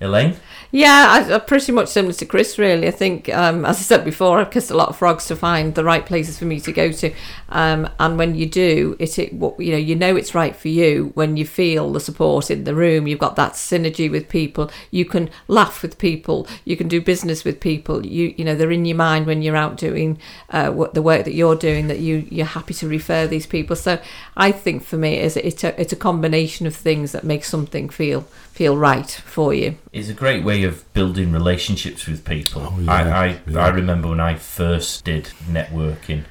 [0.00, 0.36] Elaine?
[0.74, 2.88] Yeah, I, I'm pretty much similar to Chris, really.
[2.88, 5.72] I think, um, as I said before, I've kissed a lot of frogs to find
[5.76, 7.14] the right places for me to go to.
[7.50, 11.12] Um, and when you do, it, it you know, you know it's right for you
[11.14, 13.06] when you feel the support in the room.
[13.06, 14.68] You've got that synergy with people.
[14.90, 16.48] You can laugh with people.
[16.64, 18.04] You can do business with people.
[18.04, 20.18] You you know they're in your mind when you're out doing
[20.50, 21.86] uh, what the work that you're doing.
[21.86, 23.76] That you you're happy to refer these people.
[23.76, 24.00] So
[24.36, 27.88] I think for me, it's it's a it's a combination of things that makes something
[27.90, 29.76] feel feel right for you.
[29.92, 32.62] It's a great way of building relationships with people.
[32.62, 33.64] Oh, yeah, I, I, yeah.
[33.64, 36.22] I remember when I first did networking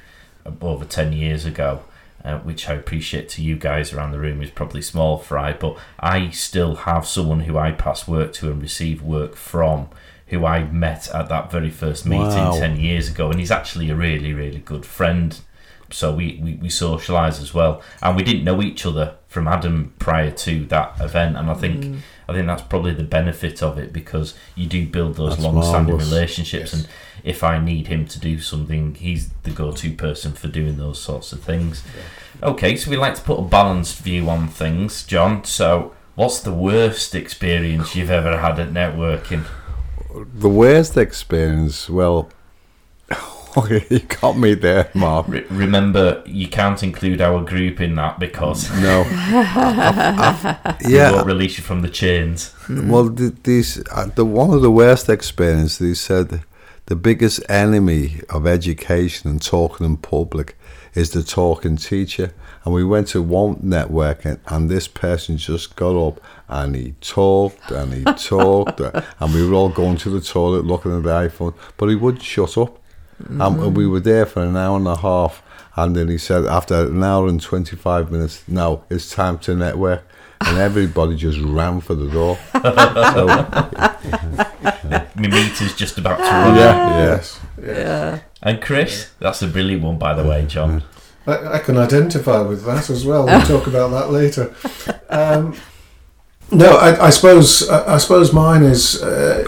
[0.62, 1.82] over 10 years ago,
[2.24, 5.76] uh, which I appreciate to you guys around the room is probably small fry, but
[6.00, 9.88] I still have someone who I pass work to and receive work from
[10.28, 12.58] who I met at that very first meeting Wow.
[12.58, 13.28] 10 years ago.
[13.30, 15.38] And he's actually a really, really good friend.
[15.90, 17.82] So we, we, we socialise as well.
[18.02, 21.36] And we didn't know each other from Adam prior to that event.
[21.36, 25.16] And I think I think that's probably the benefit of it because you do build
[25.16, 26.74] those long-standing relationships, Yes.
[26.74, 26.88] and
[27.22, 31.32] if I need him to do something, he's the go-to person for doing those sorts
[31.32, 31.82] of things.
[32.42, 35.44] Okay, so we like to put a balanced view on things, John.
[35.44, 39.44] So, what's the worst experience you've ever had at networking?
[40.32, 42.28] the worst experience, well,
[43.90, 45.28] you got me there, Mark.
[45.28, 49.02] Re- remember, you can't include our group in that because No.
[50.84, 52.54] we yeah, won't release you from the chains.
[52.68, 55.78] Well, th- these uh, the one of the worst experiences.
[55.78, 56.42] They said
[56.86, 60.56] the biggest enemy of education and talking in public
[60.94, 62.32] is the talking teacher.
[62.64, 66.94] And we went to one network, and, and this person just got up and he
[67.00, 71.02] talked and he talked, uh, and we were all going to the toilet looking at
[71.02, 72.80] the iPhone, but he wouldn't shut up.
[73.18, 75.42] And we were there for an hour and a half,
[75.76, 79.54] and then he said, after an hour and twenty five minutes, now it's time to
[79.54, 80.02] network.
[80.46, 82.38] And everybody just ran for the door.
[82.52, 83.26] so,
[85.16, 86.56] My meter's just about to run.
[86.56, 86.98] yeah, yeah.
[86.98, 87.40] Yes.
[87.62, 88.20] Yeah.
[88.42, 90.82] And Chris, that's a brilliant one, by the way, John.
[91.26, 93.24] I, I can identify with that as well.
[93.24, 94.54] We'll talk about that later.
[95.10, 95.54] Um,
[96.50, 99.46] no, I, I suppose I, I suppose mine is, uh,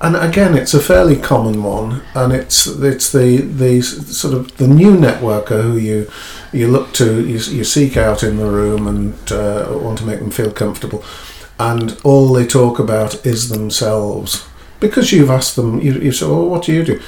[0.00, 4.68] and again, it's a fairly common one, and it's it's the the sort of the
[4.68, 6.08] new networker who you
[6.52, 10.20] you look to you, you seek out in the room and uh, want to make
[10.20, 11.04] them feel comfortable,
[11.58, 14.46] and all they talk about is themselves
[14.78, 15.80] because you've asked them.
[15.80, 17.00] You, you say, "Well, what do you do?"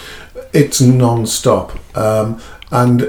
[0.53, 1.79] It's non-stop.
[1.97, 2.41] Um,
[2.73, 3.03] and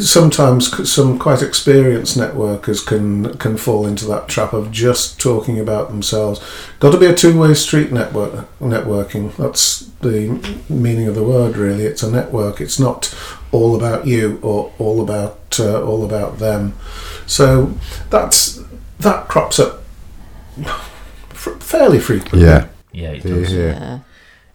[0.00, 5.88] sometimes some quite experienced networkers can can fall into that trap of just talking about
[5.88, 6.40] themselves.
[6.78, 9.34] Got to be a two-way street network networking.
[9.36, 10.28] That's the
[10.68, 11.56] meaning of the word.
[11.56, 12.60] Really, it's a network.
[12.60, 13.12] It's not
[13.50, 16.74] all about you or all about uh, all about them.
[17.26, 17.74] So
[18.10, 18.60] that's
[19.00, 19.82] that crops up
[21.30, 22.42] fairly frequently.
[22.42, 23.52] Yeah, Yeah, it does.
[23.52, 23.66] yeah.
[23.66, 23.98] Yeah.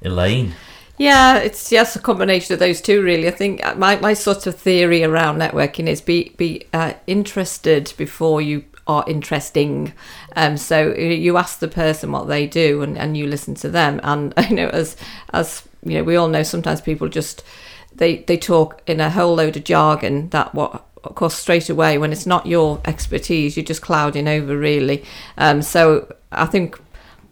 [0.02, 0.54] Elaine,
[0.98, 3.28] Yeah, it's just a combination of those two, really.
[3.28, 7.94] I think uh, my, my sort of theory around networking is be be uh, interested
[7.98, 9.94] before you are interesting.
[10.36, 14.00] Um, so you ask the person what they do, and, and you listen to them.
[14.04, 14.96] And you know, as
[15.34, 17.44] as you know, we all know sometimes people just
[17.96, 21.98] they they talk in a whole load of jargon that what of course, straight away
[21.98, 25.04] when it's not your expertise, you're just clouding over, really.
[25.38, 26.80] Um, so I think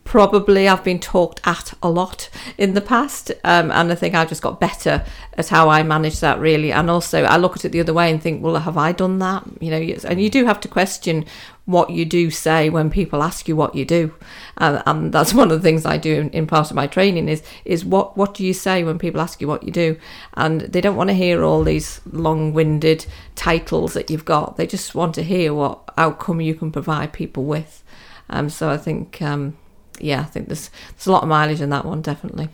[0.04, 4.30] probably I've been talked at a lot in the past, um, and I think I've
[4.30, 5.06] just got better
[5.38, 6.72] at how I manage that really.
[6.72, 9.20] And also, I look at it the other way and think, well, have I done
[9.20, 9.46] that?
[9.60, 11.26] You know, and you do have to question
[11.66, 14.14] what you do say when people ask you what you do,
[14.58, 17.30] and, and that's one of the things I do in, in part of my training
[17.30, 19.98] is is what what do you say when people ask you what you do,
[20.34, 24.58] and they don't want to hear all these long-winded titles that you've got.
[24.58, 27.84] They just want to hear what outcome you can provide people with.
[28.30, 29.22] Um, so I think.
[29.22, 29.58] Um,
[30.04, 32.50] yeah, I think there's there's a lot of mileage in that one, definitely.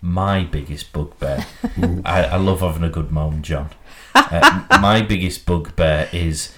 [0.00, 1.46] My biggest bugbear.
[2.04, 3.70] I, I love having a good moan, John.
[4.14, 6.54] Uh, my biggest bugbear is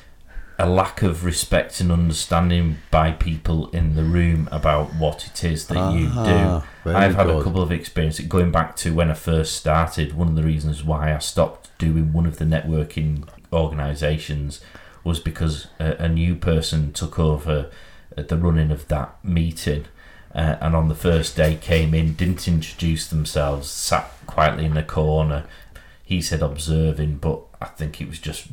[0.59, 5.67] a lack of respect and understanding by people in the room about what it is
[5.69, 6.91] that you Ah, do.
[6.91, 10.15] very I've had a couple of experiences going back to when I first started.
[10.15, 14.61] One of the reasons why I stopped doing one of the networking organisations
[15.05, 17.71] was because a, a new person took over
[18.17, 19.85] at the running of that meeting.
[20.37, 24.85] Uh, and on the first day came in, didn't introduce themselves, sat quietly in a
[24.85, 25.45] corner.
[26.05, 28.49] He said observing, but I think it was just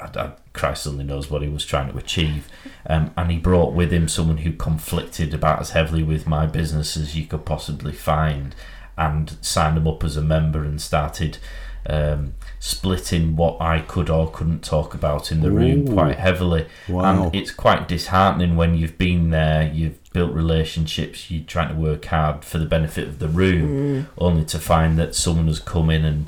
[0.00, 2.48] I, I, Christ only knows what he was trying to achieve.
[2.86, 6.96] Um, and he brought with him someone who conflicted about as heavily with my business
[6.96, 8.54] as you could possibly find,
[8.96, 11.38] and signed him up as a member and started
[11.86, 16.66] um, splitting what I could or couldn't talk about in the room quite heavily.
[16.88, 17.24] Wow.
[17.24, 22.06] And it's quite disheartening when you've been there, you've built relationships, you're trying to work
[22.06, 26.04] hard for the benefit of the room, only to find that someone has come in
[26.06, 26.26] and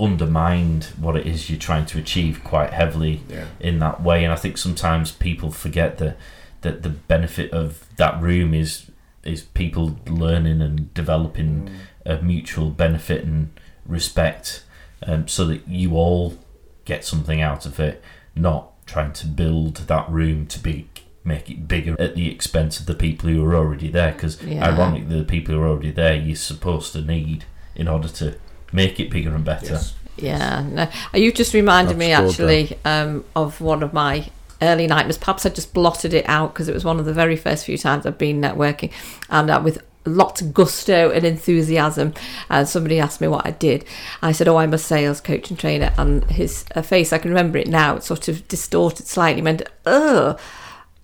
[0.00, 3.46] undermined what it is you're trying to achieve quite heavily Yeah.
[3.58, 4.22] in that way.
[4.24, 6.16] And I think sometimes people forget that
[6.60, 8.90] that the benefit of that room is
[9.24, 11.70] is people learning and developing
[12.04, 13.50] a mutual benefit and
[13.86, 14.64] respect,
[15.06, 16.36] um, so that you all
[16.84, 18.02] get something out of it,
[18.34, 20.88] not trying to build that room to be
[21.28, 24.12] make it bigger at the expense of the people who are already there.
[24.12, 24.66] Because Yeah.
[24.66, 27.44] ironically, the people who are already there, you're supposed to need
[27.76, 28.34] in order to
[28.72, 29.74] make it bigger and better.
[29.74, 29.94] Yes.
[30.16, 30.88] Yeah, no.
[31.14, 34.28] You just reminded me That's good, actually um, of one of my
[34.60, 35.18] early nightmares.
[35.18, 37.78] Perhaps I just blotted it out because it was one of the very first few
[37.78, 38.90] times I've been networking,
[39.30, 42.14] and uh, with lots of gusto and enthusiasm.
[42.50, 43.84] And somebody asked me what I did.
[44.20, 47.30] I said, "Oh, I'm a sales coach and trainer." And his uh, face, I can
[47.30, 47.96] remember it now.
[47.96, 49.42] It sort of distorted slightly.
[49.42, 50.36] Meant, "Oh,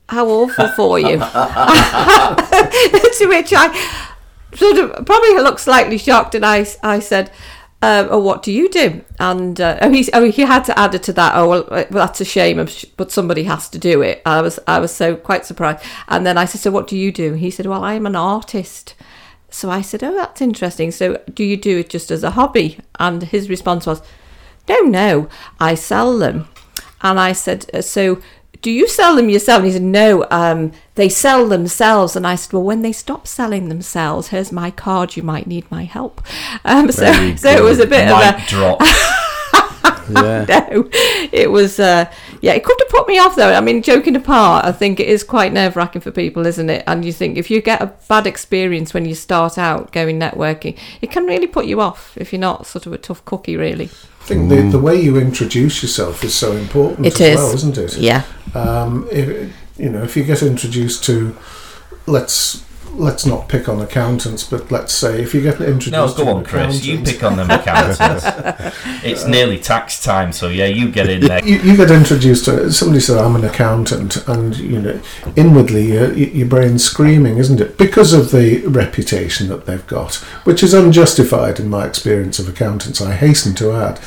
[0.08, 1.18] how awful for you."
[3.18, 3.68] to which I
[4.54, 7.30] sort of probably looked slightly shocked, and I, I said,
[7.82, 10.94] um, "Oh, what do you do?" And uh, oh, he, oh, he had to add
[10.94, 11.34] it to that.
[11.34, 14.22] Oh, well, uh, well that's a shame, but somebody has to do it.
[14.24, 15.84] I was, I was so quite surprised.
[16.08, 18.94] And then I said, "So what do you do?" He said, "Well, I'm an artist."
[19.50, 20.90] So I said, "Oh, that's interesting.
[20.90, 24.02] So do you do it just as a hobby?" And his response was,
[24.68, 25.28] "No, no,
[25.60, 26.48] I sell them."
[27.02, 28.20] And I said, "Uh, "So."
[28.64, 29.58] Do you sell them yourself?
[29.58, 32.16] And he said, No, um, they sell themselves.
[32.16, 35.16] And I said, Well, when they stop selling themselves, here's my card.
[35.16, 36.22] You might need my help.
[36.64, 38.80] Um, so, Very so it was a bit of a drop.
[40.10, 40.44] Yeah.
[40.46, 40.90] no,
[41.32, 42.04] it was uh,
[42.42, 43.54] yeah, it could have put me off though.
[43.54, 46.84] I mean, joking apart, I think it is quite nerve wracking for people, isn't it?
[46.86, 50.78] And you think if you get a bad experience when you start out going networking,
[51.00, 53.88] it can really put you off if you're not sort of a tough cookie, really.
[54.24, 57.36] I think the, the way you introduce yourself is so important It as is.
[57.36, 57.96] well, isn't it?
[57.98, 58.22] Yeah,
[58.54, 61.36] Um, if, you know, if you get introduced to,
[62.06, 62.64] let's
[62.96, 66.44] let's not pick on accountants, but let's say if you get introduced No, go on,
[66.44, 66.84] Chris.
[66.84, 68.24] You pick on them accountants.
[69.04, 71.44] it's nearly tax time, so yeah, you get in there.
[71.44, 75.00] you, you get introduced to somebody said I'm an accountant and you know
[75.36, 80.62] inwardly your, your brain's screaming isn't it because of the reputation that they've got which
[80.62, 83.98] is unjustified in my experience of accountants I hasten to add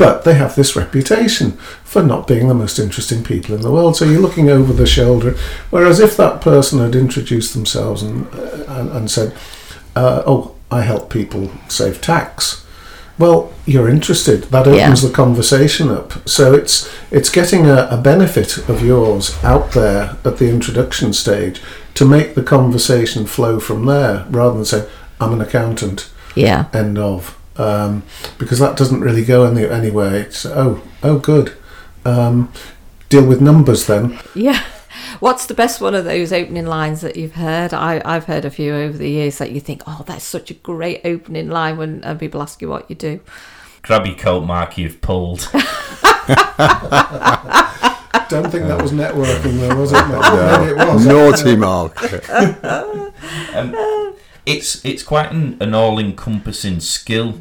[0.00, 1.52] but they have this reputation
[1.84, 4.86] for not being the most interesting people in the world so you're looking over the
[4.86, 5.36] shoulder
[5.70, 9.32] whereas if that person had introduced themselves and uh, and, and said
[9.94, 12.66] uh, oh I help people save tax
[13.20, 14.44] well, you're interested.
[14.44, 16.26] That opens the conversation up.
[16.26, 21.60] So it's it's getting a, a benefit of yours out there at the introduction stage
[21.96, 24.88] to make the conversation flow from there, rather than say,
[25.20, 27.36] "I'm an accountant." yeah, End of.
[27.56, 28.04] Um,
[28.38, 30.14] because that doesn't really go any anywhere.
[30.16, 31.52] It's oh oh good.
[32.04, 32.52] Um,
[33.08, 34.18] deal with numbers then.
[34.34, 34.64] yeah.
[35.18, 37.74] What's the best one of those opening lines that you've heard?
[37.74, 40.54] I, I've heard a few over the years that you think, oh, that's such a
[40.54, 43.20] great opening line when uh, people ask you what you do.
[43.82, 44.78] Grab your coat, Mark.
[44.78, 45.40] You've pulled.
[48.28, 50.06] Don't think that was networking though, was it?
[50.08, 51.06] Maybe it was.
[51.06, 52.00] Naughty Mark.
[53.54, 54.14] Um,
[54.46, 57.40] it's it's quite an, an all-encompassing skill.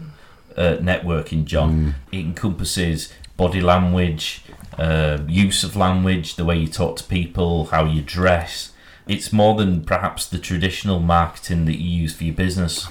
[0.57, 1.95] Uh, networking, John.
[2.11, 4.43] It encompasses body language,
[4.77, 8.73] uh, use of language, the way you talk to people, how you dress.
[9.07, 12.87] It's more than perhaps the traditional marketing that you use for your business.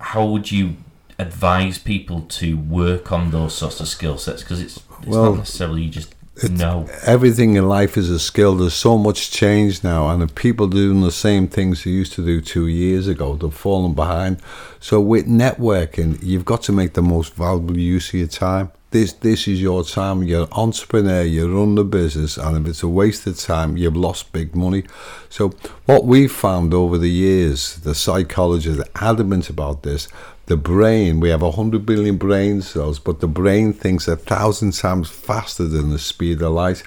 [0.00, 0.76] How would you
[1.18, 4.42] advise people to work on those sorts of skill sets?
[4.42, 6.88] Because it's, it's Well, not necessarily you just It's- know.
[7.06, 8.56] Everything in life is a skill.
[8.56, 12.24] There's so much change now, and if people doing the same things they used to
[12.24, 14.38] do two years ago, they've fallen behind.
[14.80, 18.72] So with networking, you've got to make the most valuable use of your time.
[18.90, 20.22] This this is your time.
[20.22, 21.22] You're an entrepreneur.
[21.22, 24.84] You run the business, and if it's a waste of time, you've lost big money.
[25.28, 25.52] So
[25.86, 30.06] what we've found over the years, the psychologists are adamant about this.
[30.46, 35.08] The brain, we have 100 billion brain cells, but the brain thinks a thousand times
[35.08, 36.82] faster than the speed of light.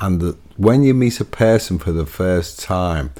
[0.00, 3.12] And the, when you meet a person for the first time,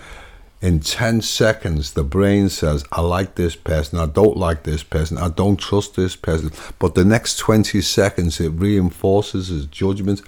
[0.61, 5.17] in 10 seconds, the brain says, I like this person, I don't like this person,
[5.17, 6.51] I don't trust this person.
[6.81, 10.23] But the next 20 seconds, it reinforces his judgment.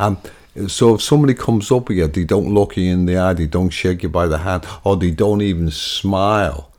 [0.00, 0.18] And
[0.66, 3.70] so if somebody comes up you, they don't look you in the eye, they don't
[3.70, 6.72] shake you by the hand, or they don't even smile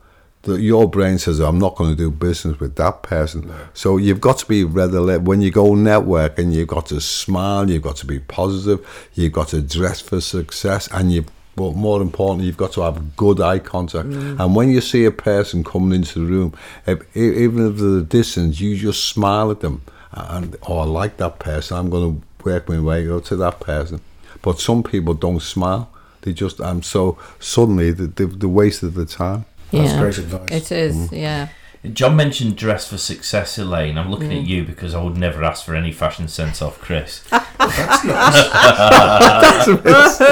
[0.48, 3.52] that your brain says, I'm not going to do business with that person.
[3.74, 7.84] So you've got to be readily, when you go networking, you've got to smile, you've
[7.84, 11.26] got to be positive, you've got to dress for success, and you
[11.56, 14.10] but more importantly, you've got to have good eye contact.
[14.10, 16.54] And when you see a person coming into the room,
[16.86, 19.82] if, even if there's a distance, you just smile at them.
[20.12, 23.60] And, oh, I like that person, I'm going to work my way up to that
[23.60, 24.02] person.
[24.44, 25.90] But some people don't smile.
[26.22, 29.46] They just, um, so suddenly, they, they, they wasted the time.
[29.72, 30.50] That's great advice.
[30.52, 31.16] It is, mm-hmm.
[31.16, 31.50] yeah.
[31.94, 33.98] John mentioned dress for success, Elaine.
[33.98, 34.42] I'm looking Mm.
[34.42, 37.24] at you because I would never ask for any fashion sense off Chris.
[37.30, 40.22] That's nice.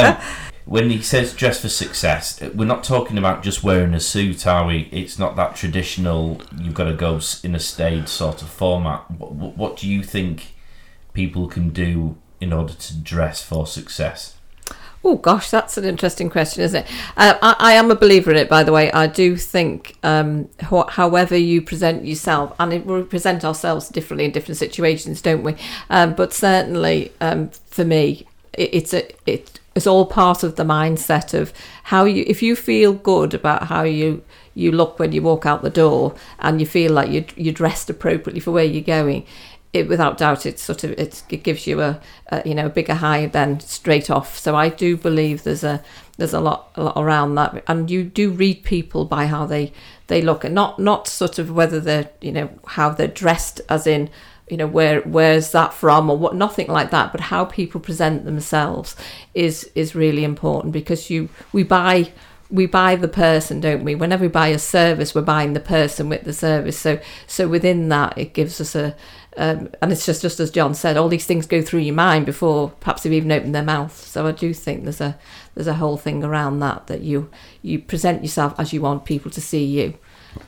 [0.00, 0.16] Um,
[0.66, 4.46] when he says dress for success, uh, we're not talking about just wearing a suit,
[4.46, 4.88] are we?
[4.92, 6.40] It's not that traditional.
[6.56, 9.10] You've got to go in a stage sort of format.
[9.10, 10.52] What, what do you think
[11.12, 14.36] people can do in order to dress for success?
[15.02, 16.90] Oh gosh, that's an interesting question, isn't it?
[17.16, 18.92] Uh, I, I am a believer in it, by the way.
[18.92, 24.30] I do think, um, ho- however you present yourself, and we present ourselves differently in
[24.30, 25.56] different situations, don't we?
[25.88, 30.64] Um, but certainly, um, for me, it, it's a it it's all part of the
[30.64, 32.22] mindset of how you.
[32.26, 34.22] If you feel good about how you
[34.52, 37.88] you look when you walk out the door, and you feel like you you're dressed
[37.88, 39.24] appropriately for where you're going,
[39.72, 42.70] it without doubt it sort of it, it gives you a, a you know a
[42.70, 44.38] bigger high than straight off.
[44.38, 45.82] So i do believe there's a
[46.16, 47.62] there's a lot a lot around that.
[47.66, 49.72] And you do read people by how they
[50.08, 53.86] they look and not not sort of whether they're you know how they're dressed as
[53.86, 54.10] in
[54.48, 58.24] you know where where's that from or what nothing like that but how people present
[58.24, 58.96] themselves
[59.34, 62.10] is is really important because you we buy
[62.50, 63.94] we buy the person don't we?
[63.94, 66.78] Whenever we buy a service we're buying the person with the service.
[66.78, 68.96] So so within that it gives us a
[69.36, 72.26] um, and it's just just as John said, all these things go through your mind
[72.26, 73.96] before perhaps they've even opened their mouth.
[74.06, 75.18] So I do think there's a
[75.54, 77.30] there's a whole thing around that that you
[77.62, 79.94] you present yourself as you want people to see you,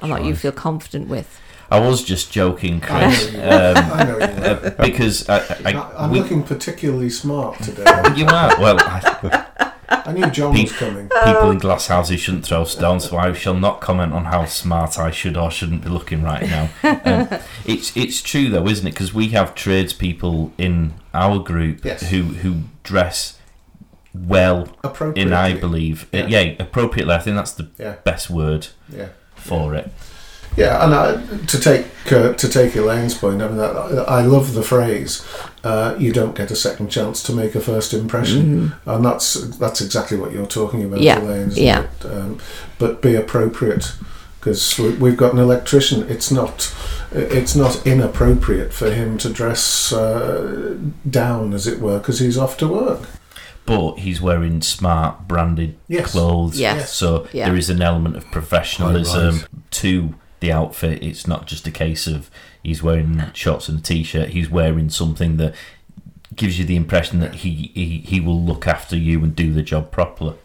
[0.01, 1.41] and that you feel confident with.
[1.71, 5.39] I was just joking, I know Chris, you um, I know you uh, because I,
[5.39, 7.85] I, I, I'm we- looking particularly smart today.
[8.15, 8.77] you are well.
[8.79, 9.62] I,
[10.05, 11.09] I knew John was coming.
[11.25, 14.99] people in glass houses shouldn't throw stones, so I shall not comment on how smart
[14.99, 16.69] I should or shouldn't be looking right now.
[17.05, 17.29] Um,
[17.65, 18.93] it's it's true though, isn't it?
[18.93, 22.11] Because we have tradespeople in our group Yes.
[22.11, 23.39] who who dress
[24.15, 25.23] well, Appropriately.
[25.23, 26.41] in I believe, Uh, Yeah.
[26.41, 27.15] yeah, appropriately.
[27.15, 29.09] I think that's the Yeah, best word yeah.
[29.35, 29.91] for it.
[30.57, 34.53] Yeah, and I, to take uh, to take Elaine's point, I mean, I, I love
[34.55, 35.27] the phrase
[35.65, 39.81] uh, "you don't get a second chance to make a first impression," and that's that's
[39.81, 41.49] exactly what you're talking about, Yeah, Elaine.
[41.49, 41.87] isn't yeah.
[42.01, 42.05] it?
[42.07, 42.39] Um,
[42.79, 43.95] but be appropriate,
[44.41, 46.07] because we've got an electrician.
[46.11, 46.75] It's not
[47.13, 50.77] it's not inappropriate for him to dress uh,
[51.09, 53.09] down, as it were, because he's off to work.
[53.65, 56.11] But he's wearing smart branded Yes.
[56.11, 56.93] clothes, Yes.
[56.93, 57.47] so Yeah.
[57.47, 61.03] there is an element of professionalism Quite to the outfit.
[61.03, 62.31] It's not just a case of
[62.63, 64.29] he's wearing shorts and a t-shirt.
[64.29, 65.55] He's wearing something that
[66.37, 69.63] gives you the impression that he, he, he will look after you and do the
[69.63, 70.37] job properly.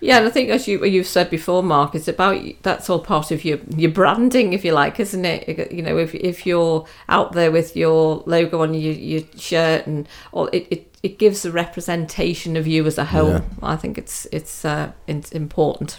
[0.00, 3.32] Yeah, and I think as you you've said before, Mark, it's about that's all part
[3.32, 5.72] of your your branding, if you like, isn't it?
[5.72, 10.08] You know, if if you're out there with your logo on your, your shirt and
[10.30, 13.30] all, it, it it gives a representation of you as a whole.
[13.30, 13.42] Yeah.
[13.60, 15.98] I think it's it's uh, it's important.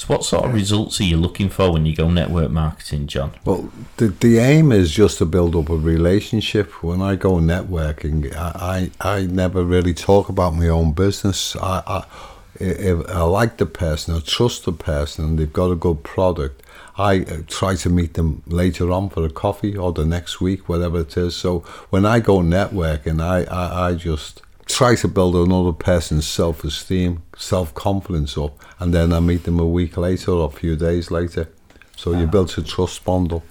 [0.00, 3.32] So, what sort of results are you looking for when you go network marketing, John?
[3.44, 6.82] Well, the, the aim is just to build up a relationship.
[6.82, 11.54] When I go networking, I, I, I never really talk about my own business.
[11.56, 12.06] I, I,
[12.54, 16.62] if I like the person, I trust the person, and they've got a good product,
[16.96, 20.66] I uh, try to meet them later on for a coffee or the next week,
[20.66, 21.36] whatever it is.
[21.36, 21.58] So
[21.90, 24.40] when I go networking, I, I, I just
[24.74, 29.58] try to build another person's self esteem, self confidence up, and then I meet them
[29.60, 31.48] a week later or a few days later.
[31.96, 33.42] So you build a trust bond up.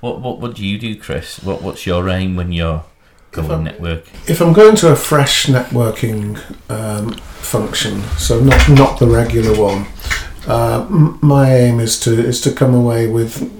[0.00, 1.42] What what what do you do, Chris?
[1.42, 2.84] What what's your aim when you're
[3.32, 4.06] going I'm- network?
[4.28, 6.38] If I'm going to a fresh networking
[6.70, 9.86] um, function, so not not the regular one,
[10.46, 13.50] uh, m- my aim is to is to come away with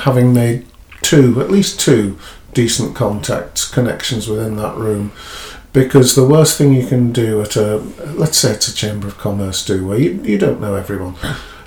[0.00, 0.66] having made
[1.00, 2.16] two, at least two,
[2.54, 5.10] decent contacts, connections within that room.
[5.72, 7.78] Because the worst thing you can do at a,
[8.14, 11.14] let's say it's a chamber of commerce do, where you, you don't know everyone,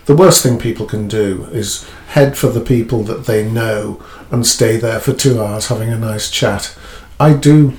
[0.05, 4.45] the worst thing people can do is head for the people that they know and
[4.45, 6.77] stay there for two hours having a nice chat.
[7.19, 7.73] I do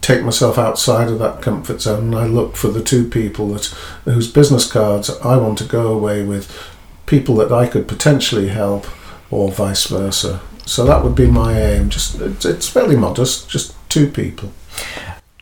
[0.00, 3.66] take myself outside of that comfort zone and I look for the two people that
[4.04, 6.50] whose business cards I want to go away with,
[7.06, 8.86] people that I could potentially help,
[9.30, 10.40] or vice versa.
[10.66, 11.90] So that would be my aim.
[11.90, 14.52] Just it's, it's fairly modest, just two people.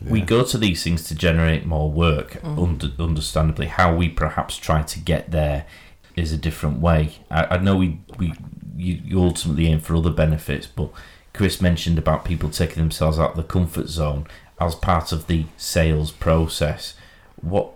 [0.02, 2.32] We go to these things to generate more work.
[2.32, 2.58] Mm-hmm.
[2.58, 5.64] Under, understandably, how we perhaps try to get there
[6.14, 7.18] is a different way.
[7.30, 8.34] I, I know we we
[8.76, 10.90] you, you ultimately aim for other benefits, but
[11.32, 14.26] Chris mentioned about people taking themselves out of the comfort zone
[14.60, 16.94] as part of the sales process.
[17.40, 17.72] What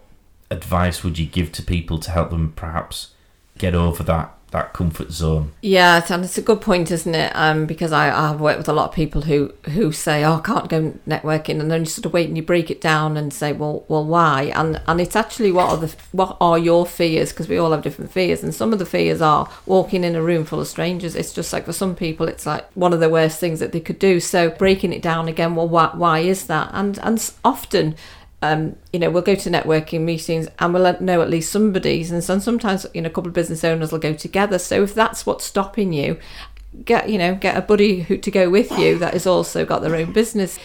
[0.51, 3.13] advice would you give to people to help them perhaps
[3.59, 5.53] get over that that comfort zone?
[5.63, 7.33] Yeah, and it's a good point, isn't it?
[7.35, 10.41] Um, because I I've worked with a lot of people who who say, "Oh, I
[10.41, 13.33] can't go networking," and then you sort of wait and you break it down and
[13.33, 17.31] say, "Well, well, why?" And and it's actually what are the what are your fears?
[17.31, 20.23] Because we all have different fears, and some of the fears are walking in a
[20.23, 21.15] room full of strangers.
[21.15, 23.81] It's just like for some people, it's like one of the worst things that they
[23.81, 24.21] could do.
[24.21, 26.71] So breaking it down again, well, why why is that?
[26.73, 27.95] And and often
[28.43, 32.25] um, you know, we'll go to networking meetings and we'll know at least somebody's, and
[32.25, 34.59] so sometimes you know a couple of business owners will go together.
[34.59, 36.19] So if that's what's stopping you,
[36.85, 39.83] get you know get a buddy who to go with you that has also got
[39.83, 40.59] their own business.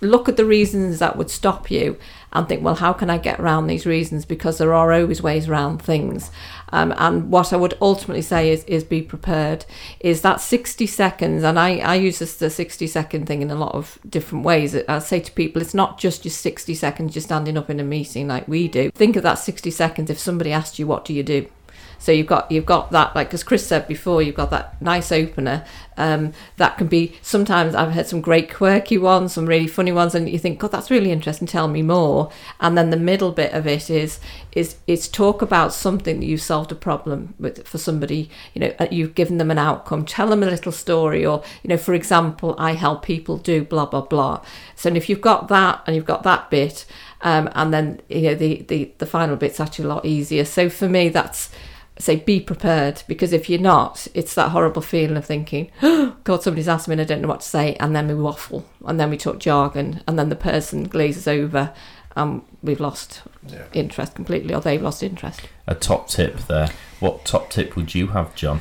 [0.00, 1.98] Look at the reasons that would stop you
[2.32, 4.24] and think, well, how can I get around these reasons?
[4.24, 6.30] Because there are always ways around things.
[6.70, 9.64] Um, and what I would ultimately say is, is be prepared.
[10.00, 13.54] Is that 60 seconds, and I, I use this the 60 second thing in a
[13.54, 14.74] lot of different ways.
[14.88, 17.84] I say to people, it's not just your 60 seconds you're standing up in a
[17.84, 18.90] meeting like we do.
[18.90, 21.48] Think of that 60 seconds if somebody asked you, what do you do?
[21.98, 25.10] So you've got you've got that like as Chris said before, you've got that nice
[25.12, 25.64] opener.
[25.96, 30.14] Um, that can be sometimes I've heard some great quirky ones, some really funny ones,
[30.14, 31.48] and you think, God, that's really interesting.
[31.48, 32.30] Tell me more.
[32.60, 34.20] And then the middle bit of it is
[34.52, 38.30] is is talk about something that you've solved a problem with for somebody.
[38.54, 40.04] You know, you've given them an outcome.
[40.04, 43.86] Tell them a little story, or you know, for example, I help people do blah
[43.86, 44.44] blah blah.
[44.76, 46.86] So if you've got that and you've got that bit,
[47.22, 50.44] um, and then you know the the the final bit's actually a lot easier.
[50.44, 51.50] So for me, that's
[51.98, 56.42] say be prepared because if you're not it's that horrible feeling of thinking oh, god
[56.42, 59.00] somebody's asked me and i don't know what to say and then we waffle and
[59.00, 61.72] then we talk jargon and then the person glazes over
[62.16, 63.64] and we've lost Yeah.
[63.72, 66.70] interest completely or they've lost interest A top tip there.
[67.00, 68.60] What top tip would you have, John?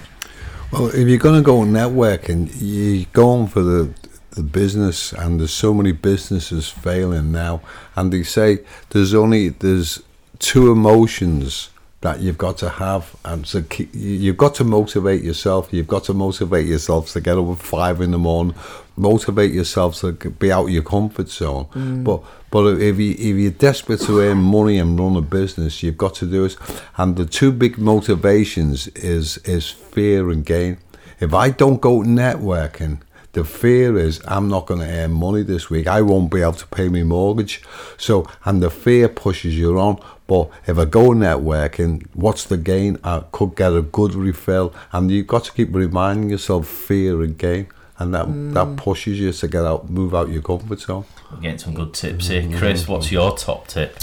[0.72, 3.94] Well, if you're going to go on networking, you go on for the
[4.32, 7.62] the business, and there's so many businesses failing now,
[7.96, 8.60] and they say
[8.92, 10.04] there's only there's
[10.38, 11.70] two emotions
[12.02, 15.70] that you've got to have, and so keep, you've got to motivate yourself.
[15.72, 18.56] You've got to motivate yourself to get up at five in the morning,
[18.96, 21.66] motivate yourself to be out of your comfort zone.
[21.74, 22.04] Mm.
[22.04, 22.22] But
[22.52, 26.14] but if you if you're desperate to earn money and run a business, you've got
[26.16, 26.56] to do it.
[26.98, 30.78] And the two big motivations is is fear and gain.
[31.20, 33.02] If I don't go networking,
[33.34, 35.88] the fear is I'm not going to earn money this week.
[35.88, 37.62] I won't be able to pay my mortgage.
[37.98, 40.00] So, and the fear pushes you on.
[40.28, 43.00] But if I go networking, what's the gain?
[43.04, 44.74] I could get a good refill.
[44.92, 47.68] And you've got to keep reminding yourself fear and gain.
[48.00, 51.06] And that, that pushes you to get out, move out your comfort zone.
[51.32, 52.48] We're getting some good tips here.
[52.58, 53.98] Chris, what's your top tip?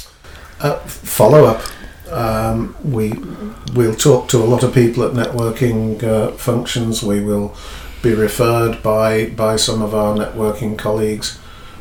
[0.61, 1.63] Uh, follow up.
[2.11, 3.13] Um, we
[3.73, 7.03] we'll talk to a lot of people at networking uh, functions.
[7.03, 7.57] We will
[8.03, 11.39] be referred by by some of our networking colleagues.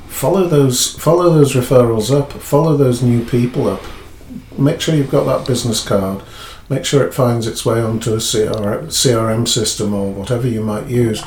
[0.07, 2.31] Follow those follow those referrals up.
[2.31, 3.83] Follow those new people up.
[4.57, 6.23] Make sure you've got that business card.
[6.69, 10.87] Make sure it finds its way onto a CR, CRM system or whatever you might
[10.87, 11.23] use.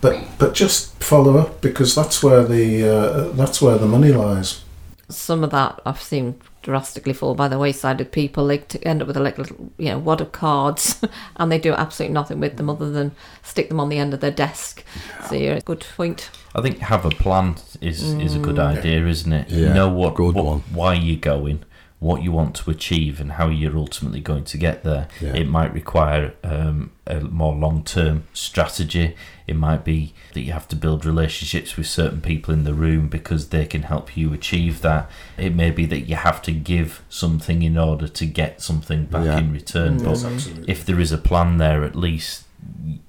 [0.00, 4.62] But but just follow up because that's where the uh, that's where the money lies.
[5.08, 8.46] some of that I've seen drastically fall by the wayside with people.
[8.46, 11.00] They end up with a like little, you know, wad of cards,
[11.36, 13.12] and they do absolutely nothing with them other than
[13.42, 14.84] stick them on the end of their desk.
[15.28, 16.30] So yeah, it's a good point.
[16.54, 19.50] I think have a plan is is a good idea, isn't it?
[19.50, 20.60] Yeah, know what, good what one.
[20.72, 21.64] why you're going,
[22.00, 25.08] what you want to achieve and how you're ultimately going to get there.
[25.20, 25.34] Yeah.
[25.34, 29.16] It might require um, a more long term strategy.
[29.48, 33.08] It might be that you have to build relationships with certain people in the room
[33.08, 35.10] because they can help you achieve that.
[35.36, 39.24] It may be that you have to give something in order to get something back
[39.24, 39.38] Yeah.
[39.38, 39.98] in return.
[39.98, 40.70] Yes, But absolutely.
[40.70, 42.44] if there is a plan there, at least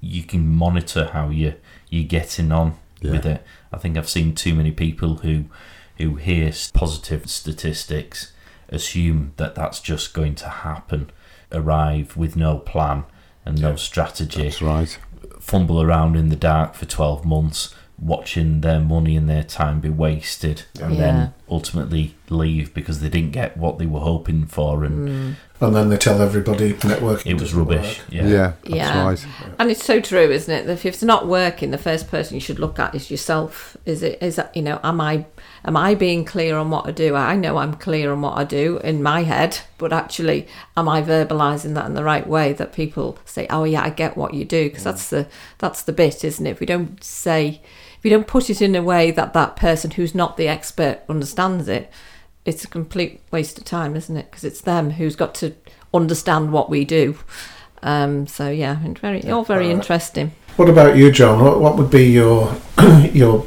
[0.00, 1.54] you can monitor how you
[1.90, 3.10] you're getting on Yeah.
[3.12, 3.44] with it.
[3.72, 5.44] I think I've seen too many people who
[5.98, 8.32] who hear positive statistics
[8.70, 11.10] assume that that's just going to happen,
[11.52, 13.04] arrive with no plan
[13.44, 13.76] and no Yeah.
[13.76, 14.98] strategy, That's right.
[15.40, 19.88] fumble around in the dark for 12 months, watching their money and their time be
[19.90, 21.00] wasted, and Yeah.
[21.00, 25.34] then ultimately leave because they didn't get what they were hoping for and mm.
[25.62, 27.98] And then they tell everybody networking it was rubbish.
[27.98, 28.06] work.
[28.08, 28.26] Yeah.
[28.26, 29.04] Yeah, that's Yeah.
[29.04, 29.26] right.
[29.58, 30.66] And it's so true, isn't it?
[30.66, 33.76] That if it's not working, the first person you should look at is yourself.
[33.84, 34.16] Is it?
[34.22, 34.80] Is that you know?
[34.82, 35.26] Am I?
[35.64, 37.14] Am I being clear on what I do?
[37.14, 41.02] I know I'm clear on what I do in my head, but actually, am I
[41.02, 42.52] verbalizing that in the right way?
[42.54, 45.26] That people say, "Oh yeah, I get what you do," because that's the
[45.58, 46.50] that's the bit, isn't it?
[46.50, 47.60] If we don't say,
[47.98, 51.00] if we don't put it in a way that that person who's not the expert
[51.08, 51.90] understands it,
[52.46, 54.30] it's a complete waste of time, isn't it?
[54.30, 55.54] Because it's them who's got to
[55.92, 57.18] understand what we do.
[57.82, 60.32] Um, so yeah, very all very Uh, interesting.
[60.56, 61.42] What about you, John?
[61.42, 62.54] What, what would be your
[63.12, 63.46] your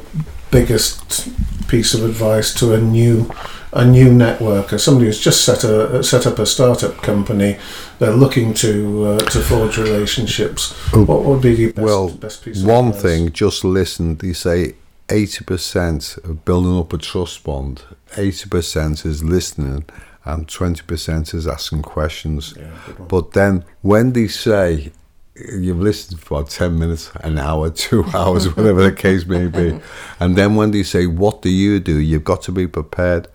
[0.54, 1.28] biggest
[1.68, 3.28] piece of advice to a new
[3.72, 7.56] a new networker, somebody who's just set a set up a startup company,
[7.98, 10.72] they're looking to uh, to forge relationships.
[10.92, 13.02] What would be your best, well, best piece of one advice?
[13.02, 14.16] thing, just listen.
[14.18, 14.74] They say
[15.08, 17.82] 80% of building up a trust bond,
[18.12, 19.84] 80% is listening,
[20.24, 22.54] and 20% is asking questions.
[22.56, 22.70] Yeah.
[23.08, 24.92] But then when they say
[25.36, 29.80] you've listened for about 10 minutes, an hour, two hours, whatever the case may be,
[30.20, 31.98] and then when they say, What do you do?
[31.98, 33.28] you've got to be prepared.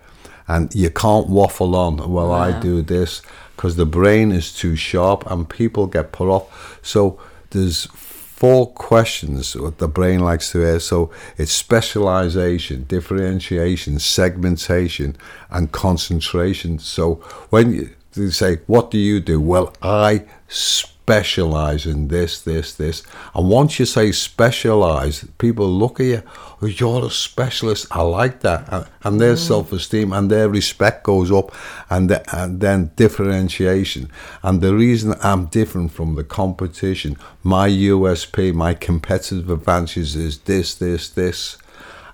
[0.48, 3.22] And you can't waffle on, well, I do this,
[3.54, 6.80] because the brain is too sharp and people get put off.
[6.82, 7.20] So
[7.50, 7.86] there's
[8.40, 10.80] four questions what the brain likes to hear.
[10.80, 15.16] So it's specialization, differentiation, segmentation,
[15.50, 16.80] and concentration.
[16.80, 17.16] So
[17.50, 19.40] when you, they say, What do you do?
[19.40, 20.24] Well, I
[21.10, 23.02] specialize in this, this, this.
[23.34, 26.22] And once you say specialize, people look at you,
[26.62, 27.88] oh, you're a specialist.
[27.90, 28.86] I like that.
[29.02, 29.48] And, their mm.
[29.48, 31.52] self esteem and their respect goes up,
[31.90, 34.08] and, the, and then differentiation.
[34.44, 40.76] And the reason I'm different from the competition, my USP, my competitive advantages is this,
[40.76, 41.58] this, this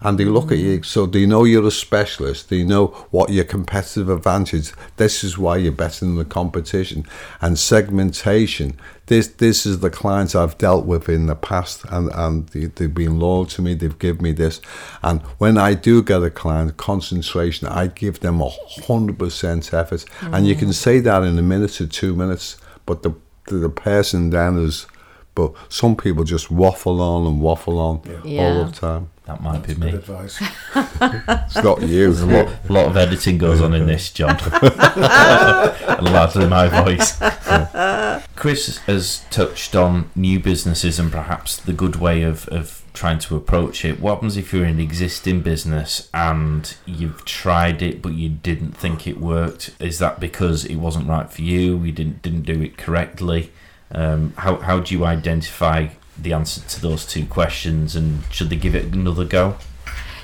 [0.01, 3.45] and they look at you so they know you're a specialist they know what your
[3.45, 7.05] competitive advantage this is why you're better than the competition.
[7.41, 12.49] And segmentation this this is the clients I've dealt with in the past and and
[12.49, 14.61] they, they've been loyal to me they've given me this.
[15.03, 18.51] And when I do get a client concentration I give them a
[18.87, 20.05] hundred percent effort.
[20.23, 20.59] And you mm.
[20.59, 23.15] can say that in a minute or two minutes but the
[23.47, 24.87] the, the person then is
[25.37, 28.43] but some people just waffle on and waffle on Yeah.
[28.43, 29.91] all the time That might be Good me.
[29.93, 30.41] advice.
[30.75, 32.13] it's not you.
[32.13, 34.37] There's a lot, a lot of editing goes on in this, John.
[36.03, 37.19] Largely my voice.
[38.37, 43.37] Chris has touched on new businesses and perhaps the good way of, of trying to
[43.37, 43.99] approach it.
[44.01, 48.77] What happens if you're in an existing business and you've tried it but you didn't
[48.77, 49.75] think it worked?
[49.81, 51.83] Is that because it wasn't right for you?
[51.83, 53.51] You didn't didn't do it correctly?
[53.93, 58.57] Um, how how do you identify the answer to those two questions and should they
[58.57, 59.57] give it another go?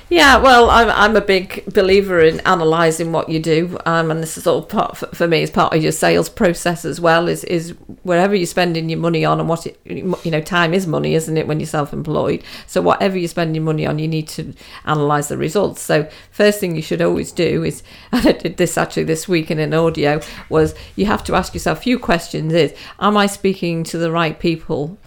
[0.09, 4.37] Yeah, well, I'm, I'm a big believer in analysing what you do, um, and this
[4.37, 5.41] is all part for, for me.
[5.41, 7.27] It's part of your sales process as well.
[7.27, 7.71] Is is
[8.03, 11.37] wherever you're spending your money on, and what it, you know, time is money, isn't
[11.37, 11.47] it?
[11.47, 14.53] When you're self-employed, so whatever you're spending money on, you need to
[14.85, 15.81] analyse the results.
[15.81, 17.81] So first thing you should always do is,
[18.11, 21.53] and I did this actually this week in an audio, was you have to ask
[21.53, 24.97] yourself a few questions: Is am I speaking to the right people?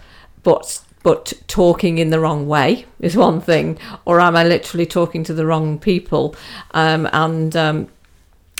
[0.43, 5.23] but but talking in the wrong way is one thing, or am I literally talking
[5.23, 6.35] to the wrong people?
[6.71, 7.87] Um, and um,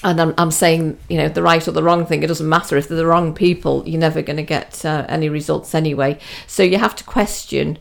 [0.02, 2.24] and I'm, I'm saying you know the right or the wrong thing.
[2.24, 3.84] It doesn't matter if they're the wrong people.
[3.86, 6.20] You're never going to get uh, any results anyway.
[6.48, 7.78] So you have to question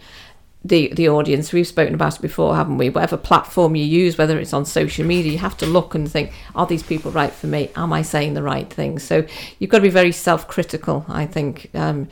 [0.65, 1.53] the the audience.
[1.53, 2.91] We've spoken about it before, haven't we?
[2.91, 6.33] Whatever platform you use, whether it's on social media, you have to look and think:
[6.57, 7.71] Are these people right for me?
[7.77, 8.99] Am I saying the right thing?
[8.99, 9.25] So
[9.61, 12.09] you've got to be very self-critical, I think, um,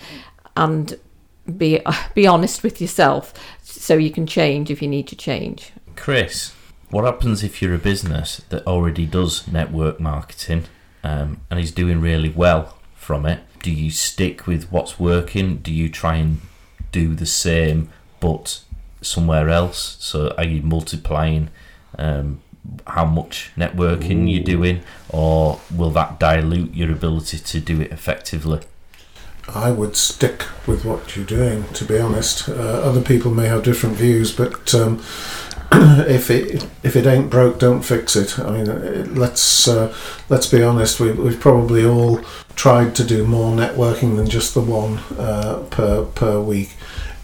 [0.57, 0.97] and
[1.57, 1.80] be
[2.14, 5.72] be honest with yourself, so you can change if you need to change.
[5.97, 6.53] Chris,
[6.90, 10.64] what happens if you're a business that already does network marketing
[11.03, 13.40] um, and is doing really well from it?
[13.62, 15.59] Do you stick with what's working?
[15.59, 16.40] Do you try and
[16.92, 17.90] do the same
[18.20, 18.62] but
[19.01, 19.97] somewhere else?
[20.01, 21.51] So are you multiplying
[21.99, 22.42] um,
[22.86, 28.61] how much networking you're doing, or will that dilute your ability to do it effectively?
[29.49, 31.64] I would stick with what you're doing.
[31.74, 35.03] To be honest, uh, other people may have different views, but um,
[35.72, 38.38] if it if it ain't broke, don't fix it.
[38.38, 39.95] I mean, uh, let's uh,
[40.28, 41.01] let's be honest.
[41.01, 42.20] We, we've probably all
[42.55, 46.76] tried to do more networking than just the one uh, per per week.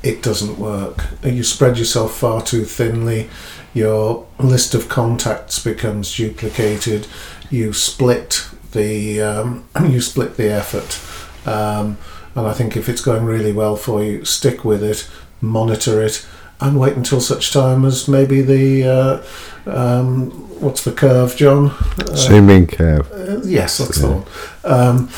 [0.03, 1.05] It doesn't work.
[1.23, 3.29] You spread yourself far too thinly.
[3.73, 7.07] Your list of contacts becomes duplicated.
[7.51, 10.99] You split the um, you split the effort.
[11.47, 11.99] Um,
[12.35, 15.09] and I think if it's going really well for you, stick with it,
[15.41, 16.27] monitor it,
[16.61, 19.23] and wait until such time as maybe the uh,
[19.67, 20.31] um,
[20.61, 21.71] what's the curve, John?
[21.71, 23.11] Uh, Swimming curve.
[23.13, 24.25] uh, yes, that's the one.
[24.65, 25.11] Um,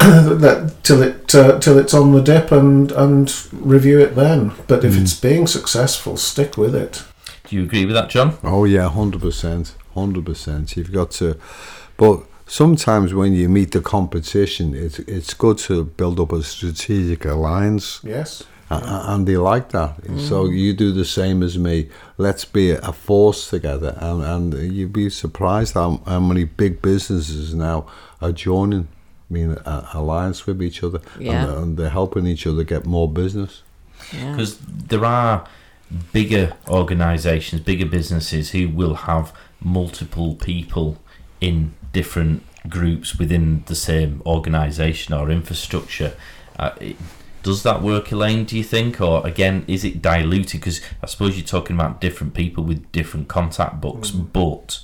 [0.38, 4.52] that till it uh, till it's on the dip and and review it then.
[4.66, 7.04] But if it's being successful, stick with it.
[7.48, 8.38] Do you agree with that, John?
[8.42, 10.76] Oh yeah, hundred percent, hundred percent.
[10.76, 11.38] You've got to,
[11.96, 17.24] but sometimes when you meet the competition, it's it's good to build up a strategic
[17.24, 18.44] alliance, Yes.
[18.70, 19.96] a- a- and they like that.
[20.18, 20.56] So mm.
[20.56, 21.88] you do the same as me.
[22.18, 27.54] Let's be a force together, and and you'd be surprised how how many big businesses
[27.54, 27.86] now
[28.20, 28.88] are joining.
[29.30, 31.44] I mean, a, alliance with each other, Yeah.
[31.44, 33.62] and, and they're helping each other get more business.
[34.12, 34.32] Yeah.
[34.32, 35.44] Because there are
[36.12, 40.98] bigger organisations, bigger businesses who will have multiple people
[41.40, 46.14] in different groups within the same organisation or infrastructure.
[46.58, 46.96] Uh, it,
[47.42, 48.44] does that work, Elaine?
[48.44, 50.60] Do you think, or again, is it diluted?
[50.60, 54.80] Because I suppose you're talking about different people with different contact books, but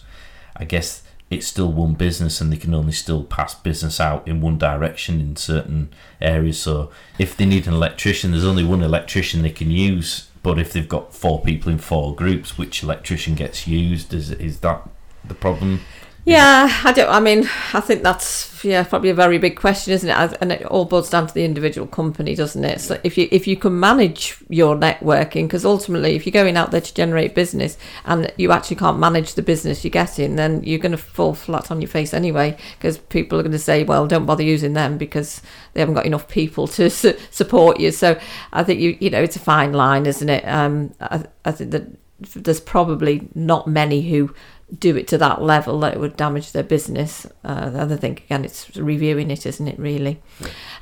[0.56, 4.42] I guess it's still one business, and they can only still pass business out in
[4.42, 5.88] one direction in certain
[6.20, 6.61] areas.
[6.61, 10.28] So if they need an electrician, there's only one electrician they can use.
[10.42, 14.12] But if they've got four people in four groups, which electrician gets used?
[14.12, 14.86] Is is that
[15.24, 15.80] the problem?
[16.26, 17.08] Yeah, I don't.
[17.08, 20.36] I mean, I think that's yeah probably a very big question, isn't it?
[20.42, 22.82] And it all boils down to the individual company, doesn't it?
[22.82, 26.72] So if you if you can manage your networking, because ultimately, if you're going out
[26.72, 30.78] there to generate business and you actually can't manage the business you're getting, then you're
[30.78, 32.54] going to fall flat on your face anyway.
[32.76, 35.40] Because people are going to say, "Well, don't bother using them because
[35.72, 38.20] they haven't got enough people to su- support you." So
[38.52, 40.46] I think you you know it's a fine line, isn't it?
[40.46, 41.86] Um, I, I think that
[42.34, 44.34] there's probably not many who
[44.78, 47.26] do it to that level that it would damage their business.
[47.44, 50.20] Uh, the other thing, again, it's reviewing it, isn't it, really?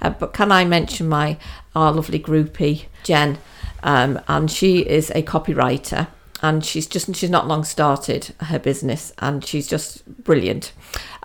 [0.02, 1.38] Uh, but can I mention my
[1.74, 3.38] our lovely groupie, Jen?
[3.82, 6.08] Um, and she is a copywriter.
[6.40, 10.72] And she's just she's not long started her business, and she's just brilliant.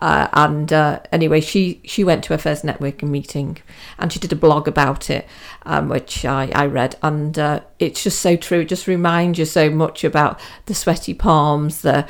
[0.02, 3.60] Uh, and uh, anyway, she she went to her first networking meeting,
[4.00, 5.28] and she did a blog about it,
[5.68, 8.62] um, which I, I read, and uh, it's just so true.
[8.62, 12.08] It just reminds you so much about the sweaty palms, the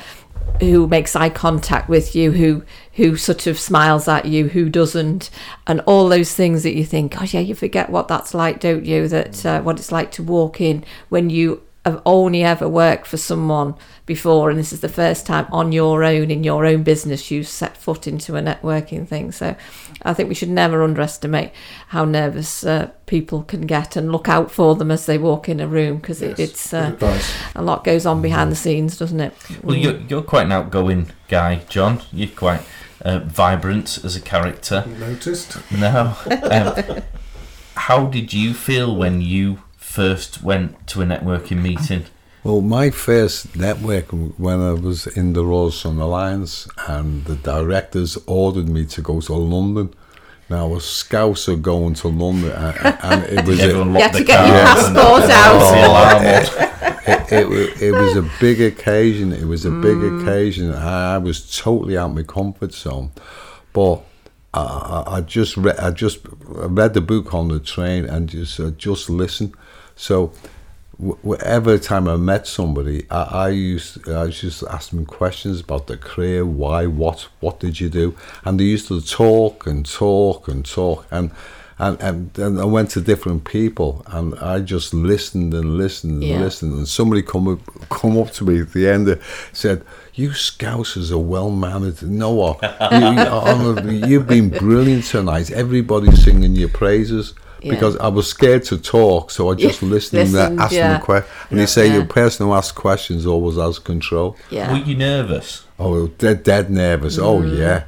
[0.60, 5.30] who makes eye contact with you, who who sort of smiles at you, who doesn't,
[5.66, 8.84] and all those things that you think, oh yeah, you forget what that's like, don't
[8.84, 9.08] you?
[9.08, 13.16] That uh, what it's like to walk in when you have only ever worked for
[13.16, 13.74] someone
[14.06, 17.42] before, and this is the first time on your own in your own business you
[17.42, 19.32] set foot into a networking thing.
[19.32, 19.54] So,
[20.02, 21.52] I think we should never underestimate
[21.88, 25.60] how nervous uh, people can get, and look out for them as they walk in
[25.60, 26.96] a room because it, it's uh,
[27.54, 29.34] a lot goes on behind the scenes, doesn't it?
[29.62, 32.00] Well, you're you're quite an outgoing guy, John.
[32.12, 32.62] You're quite
[33.02, 34.84] uh, vibrant as a character.
[34.86, 35.58] You noticed?
[35.70, 36.16] No.
[36.44, 37.02] Um,
[37.76, 39.63] how did you feel when you
[39.98, 42.04] first went to a networking meeting?
[42.42, 44.06] Well, my first network
[44.46, 49.20] when I was in the Royal Sun Alliance, and the directors ordered me to go
[49.20, 49.94] to London.
[50.50, 54.18] Now, a scouser going to London, and, and it was a, Everyone You locked had
[54.18, 55.58] to get your passport out.
[55.72, 56.22] the alarm
[57.06, 59.32] it, it, it was a big occasion.
[59.32, 60.20] It was a big Mm.
[60.22, 60.72] occasion.
[60.72, 63.10] I, I was totally out of my comfort zone,
[63.72, 64.02] but
[64.52, 64.60] I,
[65.06, 65.78] I, I just read.
[65.78, 66.18] I just
[66.78, 69.54] read the book on the train and just uh, just listen.
[69.96, 70.32] So.
[71.42, 75.60] Every time I met somebody, I, I used I used to just ask them questions
[75.60, 79.84] about their career, why, what, what did you do, and they used to talk and
[79.84, 81.32] talk and talk, and
[81.80, 86.30] and and, and I went to different people, and I just listened and listened and
[86.30, 86.38] Yeah.
[86.38, 89.20] listened, and somebody come up come up to me at the end and
[89.52, 89.82] said,
[90.14, 92.02] "You Scousers are well mannered.
[92.04, 92.56] Noah,
[93.82, 95.50] you, you, you've been brilliant tonight.
[95.50, 97.34] Everybody's singing your praises."
[97.64, 97.70] Yeah.
[97.72, 100.88] Because I was scared to talk, so I just Yeah, listened and listened, asked yeah.
[100.92, 101.30] them a question.
[101.50, 101.98] And they say Yeah.
[102.00, 104.36] the person who asks questions always has control.
[104.50, 104.70] Yeah.
[104.72, 105.64] Were you nervous?
[105.78, 107.18] Oh, dead, dead nervous.
[107.18, 107.58] Oh Mm.
[107.58, 107.84] yeah,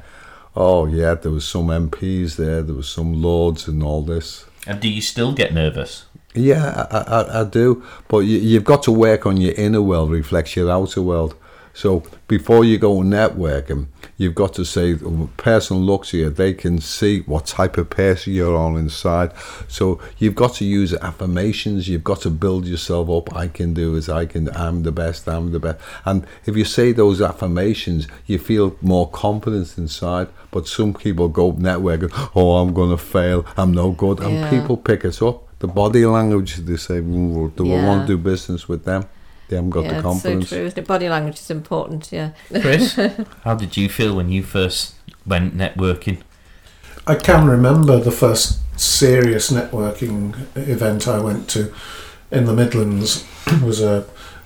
[0.55, 1.13] oh yeah.
[1.13, 2.61] There was some MPs there.
[2.63, 4.45] There was some lords and all this.
[4.65, 6.05] And do you still get nervous?
[6.33, 7.83] Yeah, I, I, I do.
[8.07, 11.35] But you, you've got to work on your inner world, reflects your outer world.
[11.77, 13.85] So before you go networking,
[14.17, 18.33] you've got to say a person looks here, they can see what type of person
[18.33, 19.31] you're on inside.
[19.67, 21.87] So you've got to use affirmations.
[21.87, 23.35] You've got to build yourself up.
[23.35, 24.49] I can do as I can.
[24.57, 25.29] I'm the best.
[25.29, 25.79] I'm the best.
[26.03, 30.29] And if you say those affirmations, you feel more confidence inside.
[30.49, 32.09] But some people go networking.
[32.35, 33.45] Oh, I'm going to fail.
[33.55, 34.19] I'm no good.
[34.19, 35.43] And people pick us up.
[35.59, 38.01] The body language, they say, "Mm, do we want Yeah.
[38.01, 39.05] to do business with them?
[39.47, 40.49] They haven't got yeah, the it's so confidence.
[40.49, 40.65] true.
[40.65, 40.87] Isn't it?
[40.87, 42.11] Body language is important.
[42.11, 42.31] Yeah.
[42.49, 42.95] Chris,
[43.43, 44.95] how did you feel when you first
[45.25, 46.21] went networking?
[47.05, 51.73] I can remember the first serious networking event I went to
[52.29, 54.05] in the Midlands it was a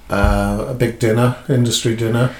[0.09, 2.35] uh, a big dinner, industry dinner,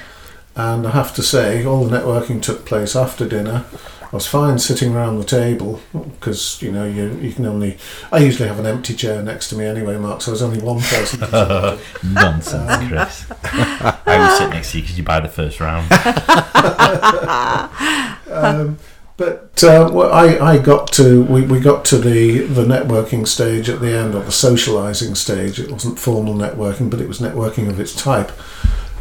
[0.55, 3.64] and I have to say, all the networking took place after dinner.
[4.12, 7.78] I was fine sitting around the table because you know you you can only.
[8.12, 10.22] I usually have an empty chair next to me anyway, Mark.
[10.22, 11.22] So there's only one person.
[12.14, 13.26] Nonsense, Chris.
[13.43, 15.89] I was sitting next to you because you buy the first round.
[18.32, 18.78] um,
[19.16, 23.70] but uh, well, I, I got to we, we got to the, the networking stage
[23.70, 25.59] at the end or the socializing stage.
[25.59, 28.32] It wasn't formal networking, but it was networking of its type.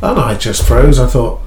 [0.02, 0.98] And I just froze.
[0.98, 1.40] I thought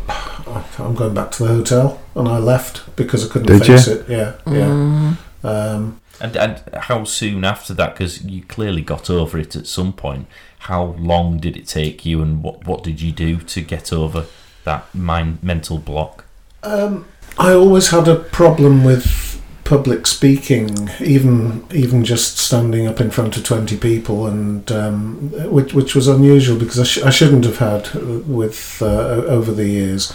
[0.80, 3.94] I'm going back to the hotel, and I left because I couldn't Did face you?
[3.94, 4.10] it.
[4.10, 5.16] Yeah, yeah.
[5.44, 7.94] Um, And, and how soon after that?
[7.96, 10.28] Because you clearly got over it at some point.
[10.60, 14.26] How long did it take you, and what what did you do to get over
[14.64, 16.26] that mind mental block?
[16.62, 17.06] Um,
[17.38, 19.33] I always had a problem with
[19.64, 25.74] public speaking, even even just standing up in front of twenty people, and um, which
[25.74, 27.94] which was unusual because I, sh- I shouldn't have had
[28.28, 30.14] with uh, over the years.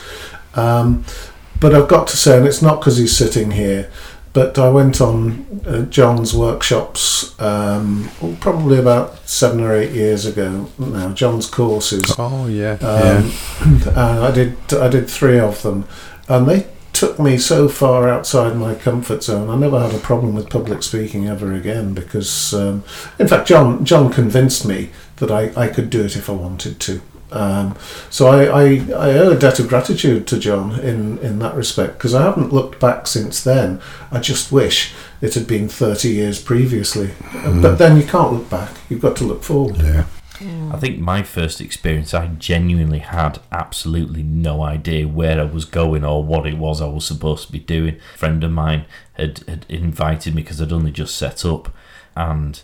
[0.54, 1.04] Um,
[1.60, 3.90] but I've got to say, and it's not because he's sitting here,
[4.32, 8.08] but I went on uh, John's workshops um,
[8.40, 11.12] probably about seven or eight years ago now.
[11.12, 12.04] John's courses.
[12.18, 13.32] Oh yeah, Um,
[13.88, 15.86] and I did I did three of them,
[16.28, 16.66] and they
[16.98, 19.48] took me so far outside my comfort zone.
[19.48, 22.82] I never had a problem with public speaking ever again because, um,
[23.20, 26.80] in fact, John John convinced me that I, I could do it if I wanted
[26.80, 27.00] to.
[27.30, 27.76] Um,
[28.10, 28.64] so I, I,
[28.96, 32.52] I owe a debt of gratitude to John in, in that respect because I haven't
[32.52, 33.80] looked back since then.
[34.10, 37.10] I just wish it had been 30 years previously.
[37.32, 39.76] But then you can't look back, you've got to look forward.
[39.76, 40.06] yeah.
[40.40, 46.04] I think my first experience, I genuinely had absolutely no idea where I was going
[46.04, 47.96] or what it was I was supposed to be doing.
[48.14, 48.84] A friend of mine
[49.14, 51.74] had, had invited me because I'd only just set up,
[52.16, 52.60] and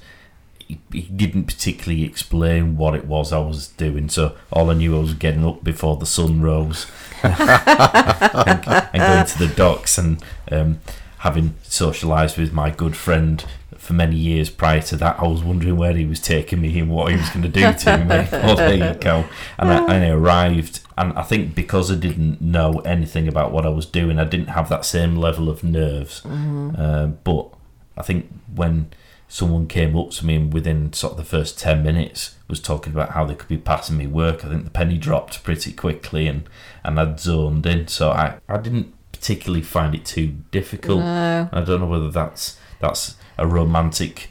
[0.59, 4.09] he, he didn't particularly explain what it was I was doing.
[4.09, 6.87] So all I knew I was getting up before the sun rose
[7.22, 10.81] and, and going to the docks and um,
[11.18, 13.45] having socialised with my good friend
[13.85, 16.91] for many years prior to that, I was wondering where he was taking me and
[16.91, 18.28] what he was going to do to me.
[18.45, 19.24] Well, there you go.
[19.59, 23.66] And I, and I arrived, and I think because I didn't know anything about what
[23.66, 26.24] I was doing, I didn't have that same level of nerves.
[26.24, 27.49] Uh, but
[27.97, 28.91] I think when
[29.28, 32.93] someone came up to me and within sort of the first 10 minutes was talking
[32.93, 36.26] about how they could be passing me work, I think the penny dropped pretty quickly
[36.26, 36.49] and,
[36.85, 37.89] and I'd zoned in.
[37.89, 41.01] So I, I didn't particularly find it too difficult.
[41.01, 41.49] No.
[41.53, 44.30] I don't know whether that's that's a romantic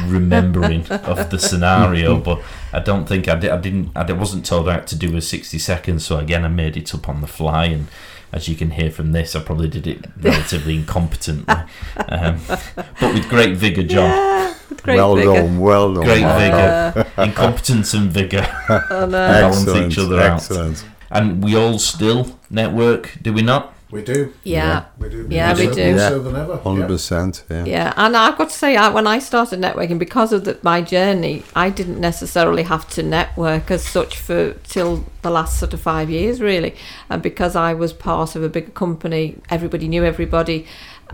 [0.00, 2.40] remembering of the scenario, but
[2.72, 3.50] I don't think I did.
[3.50, 3.90] I didn't.
[3.96, 6.04] I wasn't told I had to do a sixty seconds.
[6.06, 7.88] So again, I made it up on the fly, and
[8.32, 11.68] as you can hear from this, I probably did it relatively incompetently,
[12.08, 12.40] um,
[13.00, 14.08] but with great vigor, John.
[14.10, 15.34] Yeah, great well vigour.
[15.34, 16.04] done, well done.
[16.04, 16.94] Great Mark.
[16.94, 19.10] vigor, incompetence, and vigor, Oh, no.
[19.10, 20.50] balance each other out.
[21.10, 23.71] and we all still network, do we not?
[23.92, 24.32] We do.
[24.42, 24.86] Yeah.
[24.98, 25.26] We do.
[25.28, 25.98] Yeah, we More do.
[25.98, 26.56] so than ever.
[26.56, 27.42] 100%.
[27.50, 27.64] Yeah.
[27.66, 30.80] Yeah, and I've got to say, I, when I started networking, because of the, my
[30.80, 35.82] journey, I didn't necessarily have to network as such for till the last sort of
[35.82, 36.74] five years, really.
[37.10, 40.66] And because I was part of a bigger company, everybody knew everybody,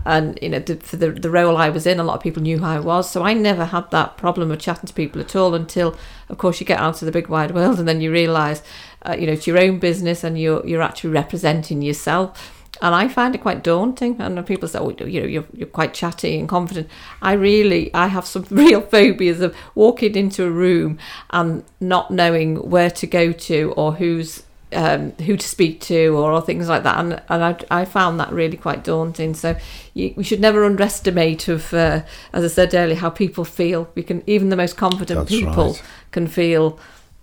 [0.05, 2.41] and you know, the, for the the role I was in, a lot of people
[2.41, 3.11] knew who I was.
[3.11, 5.97] So I never had that problem of chatting to people at all until,
[6.29, 8.63] of course, you get out to the big wide world, and then you realise,
[9.01, 13.07] uh, you know, it's your own business, and you're you're actually representing yourself and I
[13.07, 14.19] find it quite daunting.
[14.19, 16.87] And people say, "Oh, you know, you're you're quite chatty and confident,"
[17.21, 20.97] I really, I have some real phobias of walking into a room
[21.31, 26.31] and not knowing where to go to or who's um, who to speak to or,
[26.31, 26.99] or things like that.
[26.99, 29.33] And and I, I found that really quite daunting.
[29.33, 29.57] So
[29.93, 32.03] you, we should never underestimate of, uh,
[32.33, 33.89] as I said earlier, how people feel.
[33.95, 35.83] We can even the most confident That's people right.
[36.11, 36.79] can feel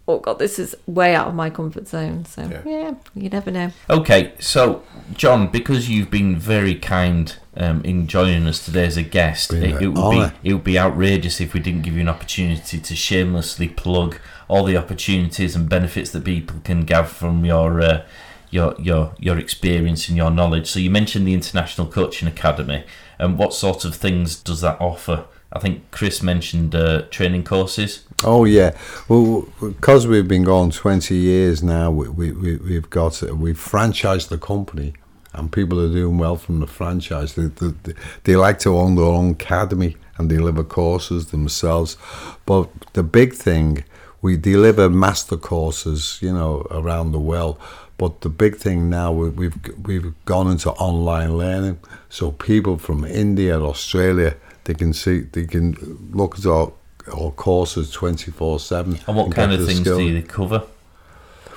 [0.09, 2.25] oh god, this is way out of my comfort zone.
[2.25, 2.63] So Yeah.
[2.65, 3.73] yeah, you never know.
[3.91, 4.83] Okay, so
[5.15, 9.83] John, because you've been very kind um, in joining us today as a guest, it,
[9.83, 10.35] it would honour.
[10.43, 14.19] be it would be outrageous if we didn't give you an opportunity to shamelessly plug
[14.49, 18.03] all the opportunities and benefits that people can gather from your uh,
[18.51, 20.69] your your your experience and your knowledge.
[20.69, 22.85] So you mentioned the International Coaching Academy,
[23.19, 25.25] and what sort of things does that offer?
[25.53, 28.05] I think Chris mentioned uh, training courses.
[28.25, 28.77] Oh yeah,
[29.09, 34.29] well, because we've been going twenty years now, we, we, we we've got we've franchised
[34.29, 34.95] the company,
[35.35, 37.35] and people are doing well from the franchise.
[37.35, 37.93] They, they,
[38.25, 41.99] they like to own their own academy and deliver courses themselves,
[42.47, 43.85] but the big thing
[44.23, 47.59] we deliver master courses, you know, around the world.
[47.99, 53.05] But the big thing now we- we've we've gone into online learning, so people from
[53.05, 55.77] India, Australia, they can see they can
[56.13, 56.73] look at our
[57.13, 58.99] our courses twenty four seven.
[59.07, 60.65] And what kind of things do they cover?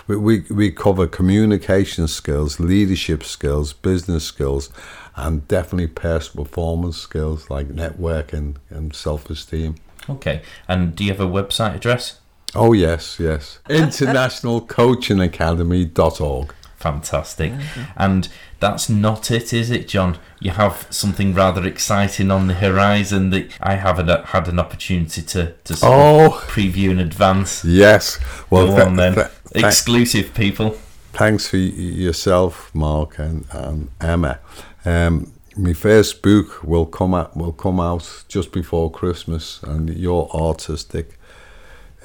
[0.07, 4.69] We, we we cover communication skills, leadership skills, business skills,
[5.15, 9.75] and definitely personal performance skills like networking and self esteem.
[10.09, 12.19] Okay, and do you have a website address?
[12.55, 13.59] Oh yes, yes.
[13.69, 16.53] Internationalcoachingacademy.org.
[16.79, 17.51] Fantastic.
[17.97, 20.17] And that's not it, is it, John?
[20.39, 25.53] You have something rather exciting on the horizon that I haven't had an opportunity to,
[25.65, 25.99] to sort of
[26.33, 27.65] Oh preview in advance.
[27.65, 28.17] yes.
[28.49, 29.13] Well, Go th- on then.
[29.15, 30.77] th- th- Exclusive, people.
[31.13, 34.39] thanks for yourself, Mark and, and Emma.
[34.85, 40.29] Um, my first book will come out will come out just before Christmas, and your
[40.33, 41.18] artistic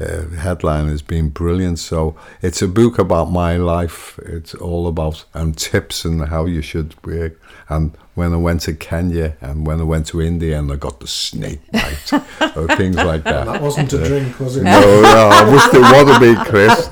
[0.00, 1.78] uh, headline has been brilliant.
[1.78, 4.18] So it's a book about my life.
[4.24, 7.40] It's all about and tips and how you should work.
[7.68, 11.00] And when I went to Kenya and when I went to India and I got
[11.00, 12.12] the snake bite
[12.56, 13.46] or things like that.
[13.46, 14.62] That wasn't a drink, was it?
[14.62, 16.90] No, no, I wish it would have been, Chris.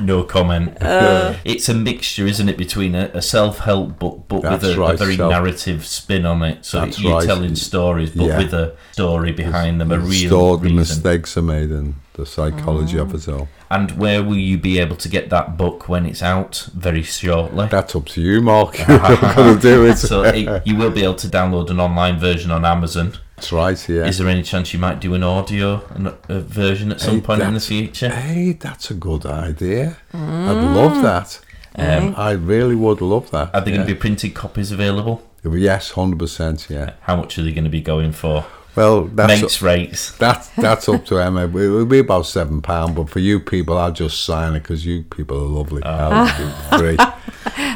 [0.00, 0.76] No comment.
[0.84, 1.34] Uh.
[1.44, 4.96] it's a mixture, isn't it, between a, a self-help book, but with a, right, a
[4.96, 6.64] very self- narrative spin on it.
[6.64, 7.26] So That's you're right.
[7.26, 8.38] telling stories, but Yeah.
[8.38, 12.98] with a story behind them, a real Store the mistakes are made and the psychology
[12.98, 13.48] of it all.
[13.74, 16.68] And where will you be able to get that book when it's out?
[16.74, 17.66] Very shortly.
[17.66, 18.78] That's up to you, Mark.
[18.88, 19.98] You're going to do it.
[19.98, 23.14] so it, you will be able to download an online version on Amazon.
[23.34, 24.06] That's right, yeah.
[24.06, 27.20] Is there any chance you might do an audio an, a version at some Hey,
[27.20, 28.10] point in the future?
[28.10, 29.96] Hey, that's a good idea.
[30.12, 31.40] I'd love that.
[31.74, 33.52] Um, I really would love that.
[33.52, 33.78] are there yeah.
[33.78, 35.28] going to be printed copies available?
[35.42, 36.68] Yes, hundred percent.
[36.70, 36.92] Yeah.
[37.02, 38.46] How much are they going to be going for?
[38.76, 40.10] Well, that's Mates rates.
[40.18, 41.44] that's that's up to Emma.
[41.46, 44.84] It would be about seven pound, but for you people, I'll just sign it because
[44.84, 45.82] you people are lovely.
[45.84, 46.96] I'll do free.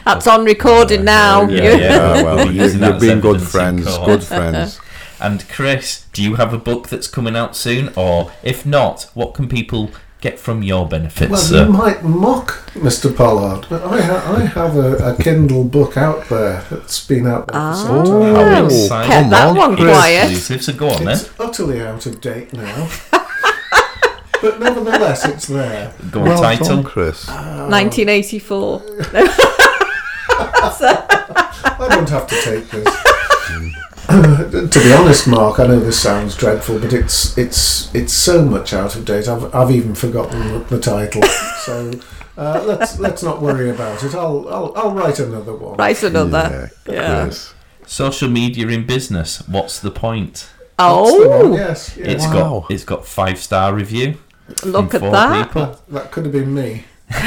[0.05, 1.43] That's on recording now.
[1.49, 1.99] yeah, You- yeah.
[2.01, 3.85] Ah, well, We'll you, be using you've been good friends.
[3.99, 4.81] Good friends.
[5.21, 7.93] And Chris, do you have a book that's coming out soon?
[7.97, 9.91] Or if not, what can people
[10.21, 11.31] get from your benefits?
[11.31, 11.67] Well, sir?
[11.67, 13.15] you might mock Mr.
[13.15, 17.47] Pollard, but I, ha- I have a, a Kindle book out there that's been out
[17.49, 18.35] there for some oh, time.
[18.35, 19.11] How Oh, exciting.
[19.11, 19.91] kept that on, one Chris.
[19.97, 20.37] quiet.
[20.63, 21.15] So go on then.
[21.17, 22.89] It's utterly out of date now.
[24.43, 25.93] but nevertheless, it's there.
[26.11, 26.67] Go on, Well title.
[26.67, 27.29] done, Chris.
[27.29, 28.83] Um, 1984.
[31.81, 32.87] I don't have to take this.
[32.89, 33.69] Hmm.
[34.71, 38.73] to be honest, Mark, I know this sounds dreadful, but it's it's it's so much
[38.73, 39.29] out of date.
[39.29, 41.23] I've I've even forgotten the, the title.
[41.69, 41.91] So
[42.39, 44.15] uh, let's let's not worry about it.
[44.15, 45.77] I'll I'll, I'll write another one.
[45.77, 46.71] Write another.
[46.87, 47.23] Yeah, Yeah.
[47.25, 47.53] Chris.
[47.87, 49.47] Social media in business.
[49.47, 50.49] What's the point?
[50.79, 52.07] Oh, the one, yes, yeah.
[52.09, 52.61] It's Wow.
[52.61, 54.17] got it's got five star review.
[54.65, 55.47] look from at four that.
[55.49, 55.67] People.
[55.67, 56.85] that, that could have been me.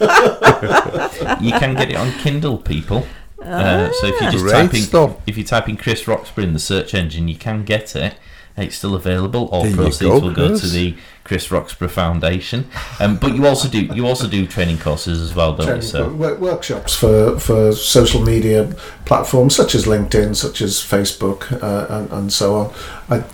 [0.00, 3.04] You can get it on Kindle, people.
[3.42, 5.16] Uh, so if you just Great type in stuff.
[5.26, 8.16] if you type in Chris Roxburgh in the search engine, you can get it.
[8.56, 9.48] It's still available.
[9.52, 10.72] All There you proceeds go, will go to Chris.
[10.72, 12.68] the Chris Roxburgh Foundation.
[12.98, 15.66] Um, but you also do you also do training courses as well, don't you?
[15.74, 18.74] Training So wo- workshops for, for social media
[19.04, 22.74] platforms such as LinkedIn, such as Facebook, uh, and, and so on.
[23.08, 23.24] I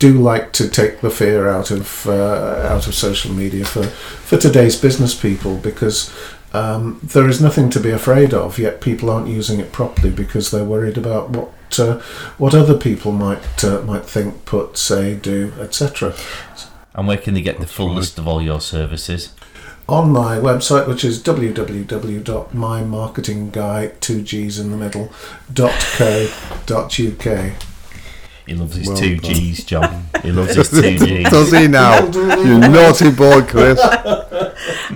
[0.00, 4.36] do like to take the fear out of uh, out of social media for, for
[4.36, 6.12] today's business people because
[6.52, 8.58] um, there is nothing to be afraid of.
[8.58, 12.00] Yet people aren't using it properly because they're worried about what uh,
[12.38, 16.14] what other people might uh, might think, put, say, do, etc.
[16.94, 19.32] and where can they get the full list of all your services?
[19.88, 25.10] on my website, which is www.mymarketingguy, two G's in the middle,
[28.46, 29.34] He loves his Well two done.
[29.34, 30.06] G's, John.
[30.22, 31.30] He loves his two G's.
[31.30, 32.00] Does he now?
[32.00, 33.80] Well, do you naughty boy, Chris.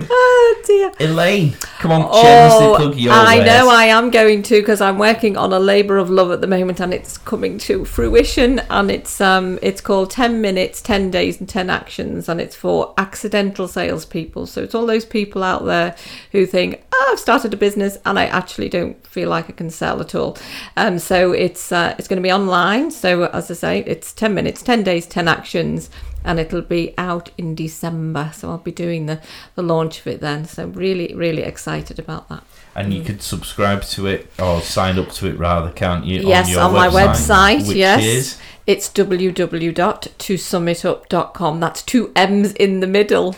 [0.09, 0.91] Oh dear.
[0.99, 3.45] Elaine, Come on, Oh, shamelessly plug your I wares.
[3.47, 6.47] know I am going to because I'm working on a labour of love at the
[6.47, 8.59] moment, and it's coming to fruition.
[8.69, 12.93] And it's um, it's called Ten Minutes, Ten Days, and Ten Actions, and it's for
[12.97, 14.45] accidental salespeople.
[14.47, 15.95] So it's all those people out there
[16.31, 19.69] who think, oh, I've started a business and I actually don't feel like I can
[19.69, 20.37] sell at all.
[20.77, 22.91] Um, so it's uh, it's going to be online.
[22.91, 25.89] So as I say, it's ten minutes, ten days, ten actions
[26.27, 28.31] and it'll be out in December.
[28.33, 29.21] So I'll be doing the,
[29.55, 30.43] the launch of it then.
[30.45, 32.43] So really, really excited about that.
[32.75, 33.05] And you mm.
[33.05, 36.19] could subscribe to it or sign up to it rather, can't you?
[36.19, 37.65] yes, your on, my website.
[37.65, 41.59] which yes, is it's www.2summitup.com.
[41.61, 43.37] That's two M's in the middle.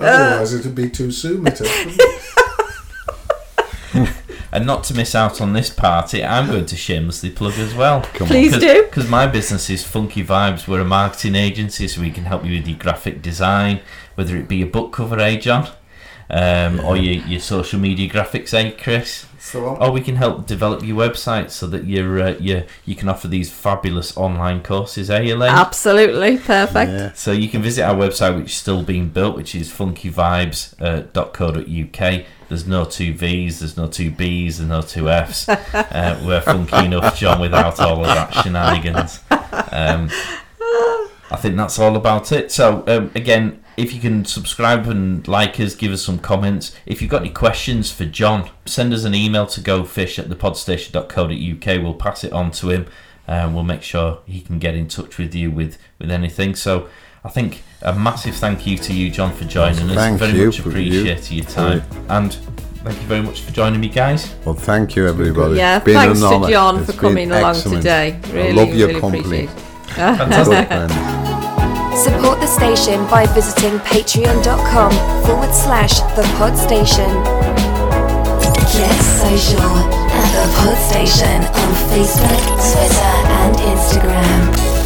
[0.00, 1.46] Otherwise, it'd be too soon.
[4.50, 8.02] And not to miss out on this party, I'm going to shamelessly plug as well.
[8.14, 8.60] Come Please on.
[8.60, 8.84] do.
[8.84, 10.66] Because my business is Funky Vibes.
[10.66, 13.80] We're a marketing agency, so we can help you with your graphic design,
[14.14, 15.68] whether it be your book cover, eh, John?
[16.30, 19.26] Um, Or your, your social media graphics, eh, Chris?
[19.38, 23.08] So Or we can help develop your website so that you're, uh, you you can
[23.08, 25.50] offer these fabulous online courses, eh, Elaine?
[25.50, 26.90] Absolutely perfect.
[26.90, 27.12] Yeah.
[27.14, 32.24] So you can visit our website, which is still being built, which is funkyvibes.co.uk.
[32.48, 35.48] There's no two V's, there's no two B's, there's no two F's.
[35.48, 39.20] uh, we're funky enough, John, without all of that shenanigans.
[39.70, 40.10] Um,
[41.30, 42.50] I think that's all about it.
[42.50, 46.74] So um, again, if you can subscribe and like us, give us some comments.
[46.86, 51.82] If you've got any questions for John, send us an email to gofish at thepodstation.co.uk.
[51.82, 52.86] We'll pass it on to him
[53.26, 56.54] and we'll make sure he can get in touch with you with, with anything.
[56.54, 56.88] So
[57.24, 59.94] I think a massive thank you to you, John, for joining us.
[59.94, 61.82] Thank very you much for appreciated your time.
[62.08, 62.32] And
[62.84, 64.34] thank you very much for joining me, guys.
[64.44, 65.56] Well, thank you, everybody.
[65.56, 66.48] Yeah, been thanks to.
[66.48, 67.82] John It's for coming along excellent.
[67.82, 68.20] today.
[68.32, 69.20] Really, I love your really company.
[69.46, 69.58] appreciate it.
[71.98, 74.92] Support the station by visiting patreon.com
[75.26, 77.10] forward slash the pod station.
[78.72, 84.77] Get social at the pod station on Facebook, Twitter, and Instagram.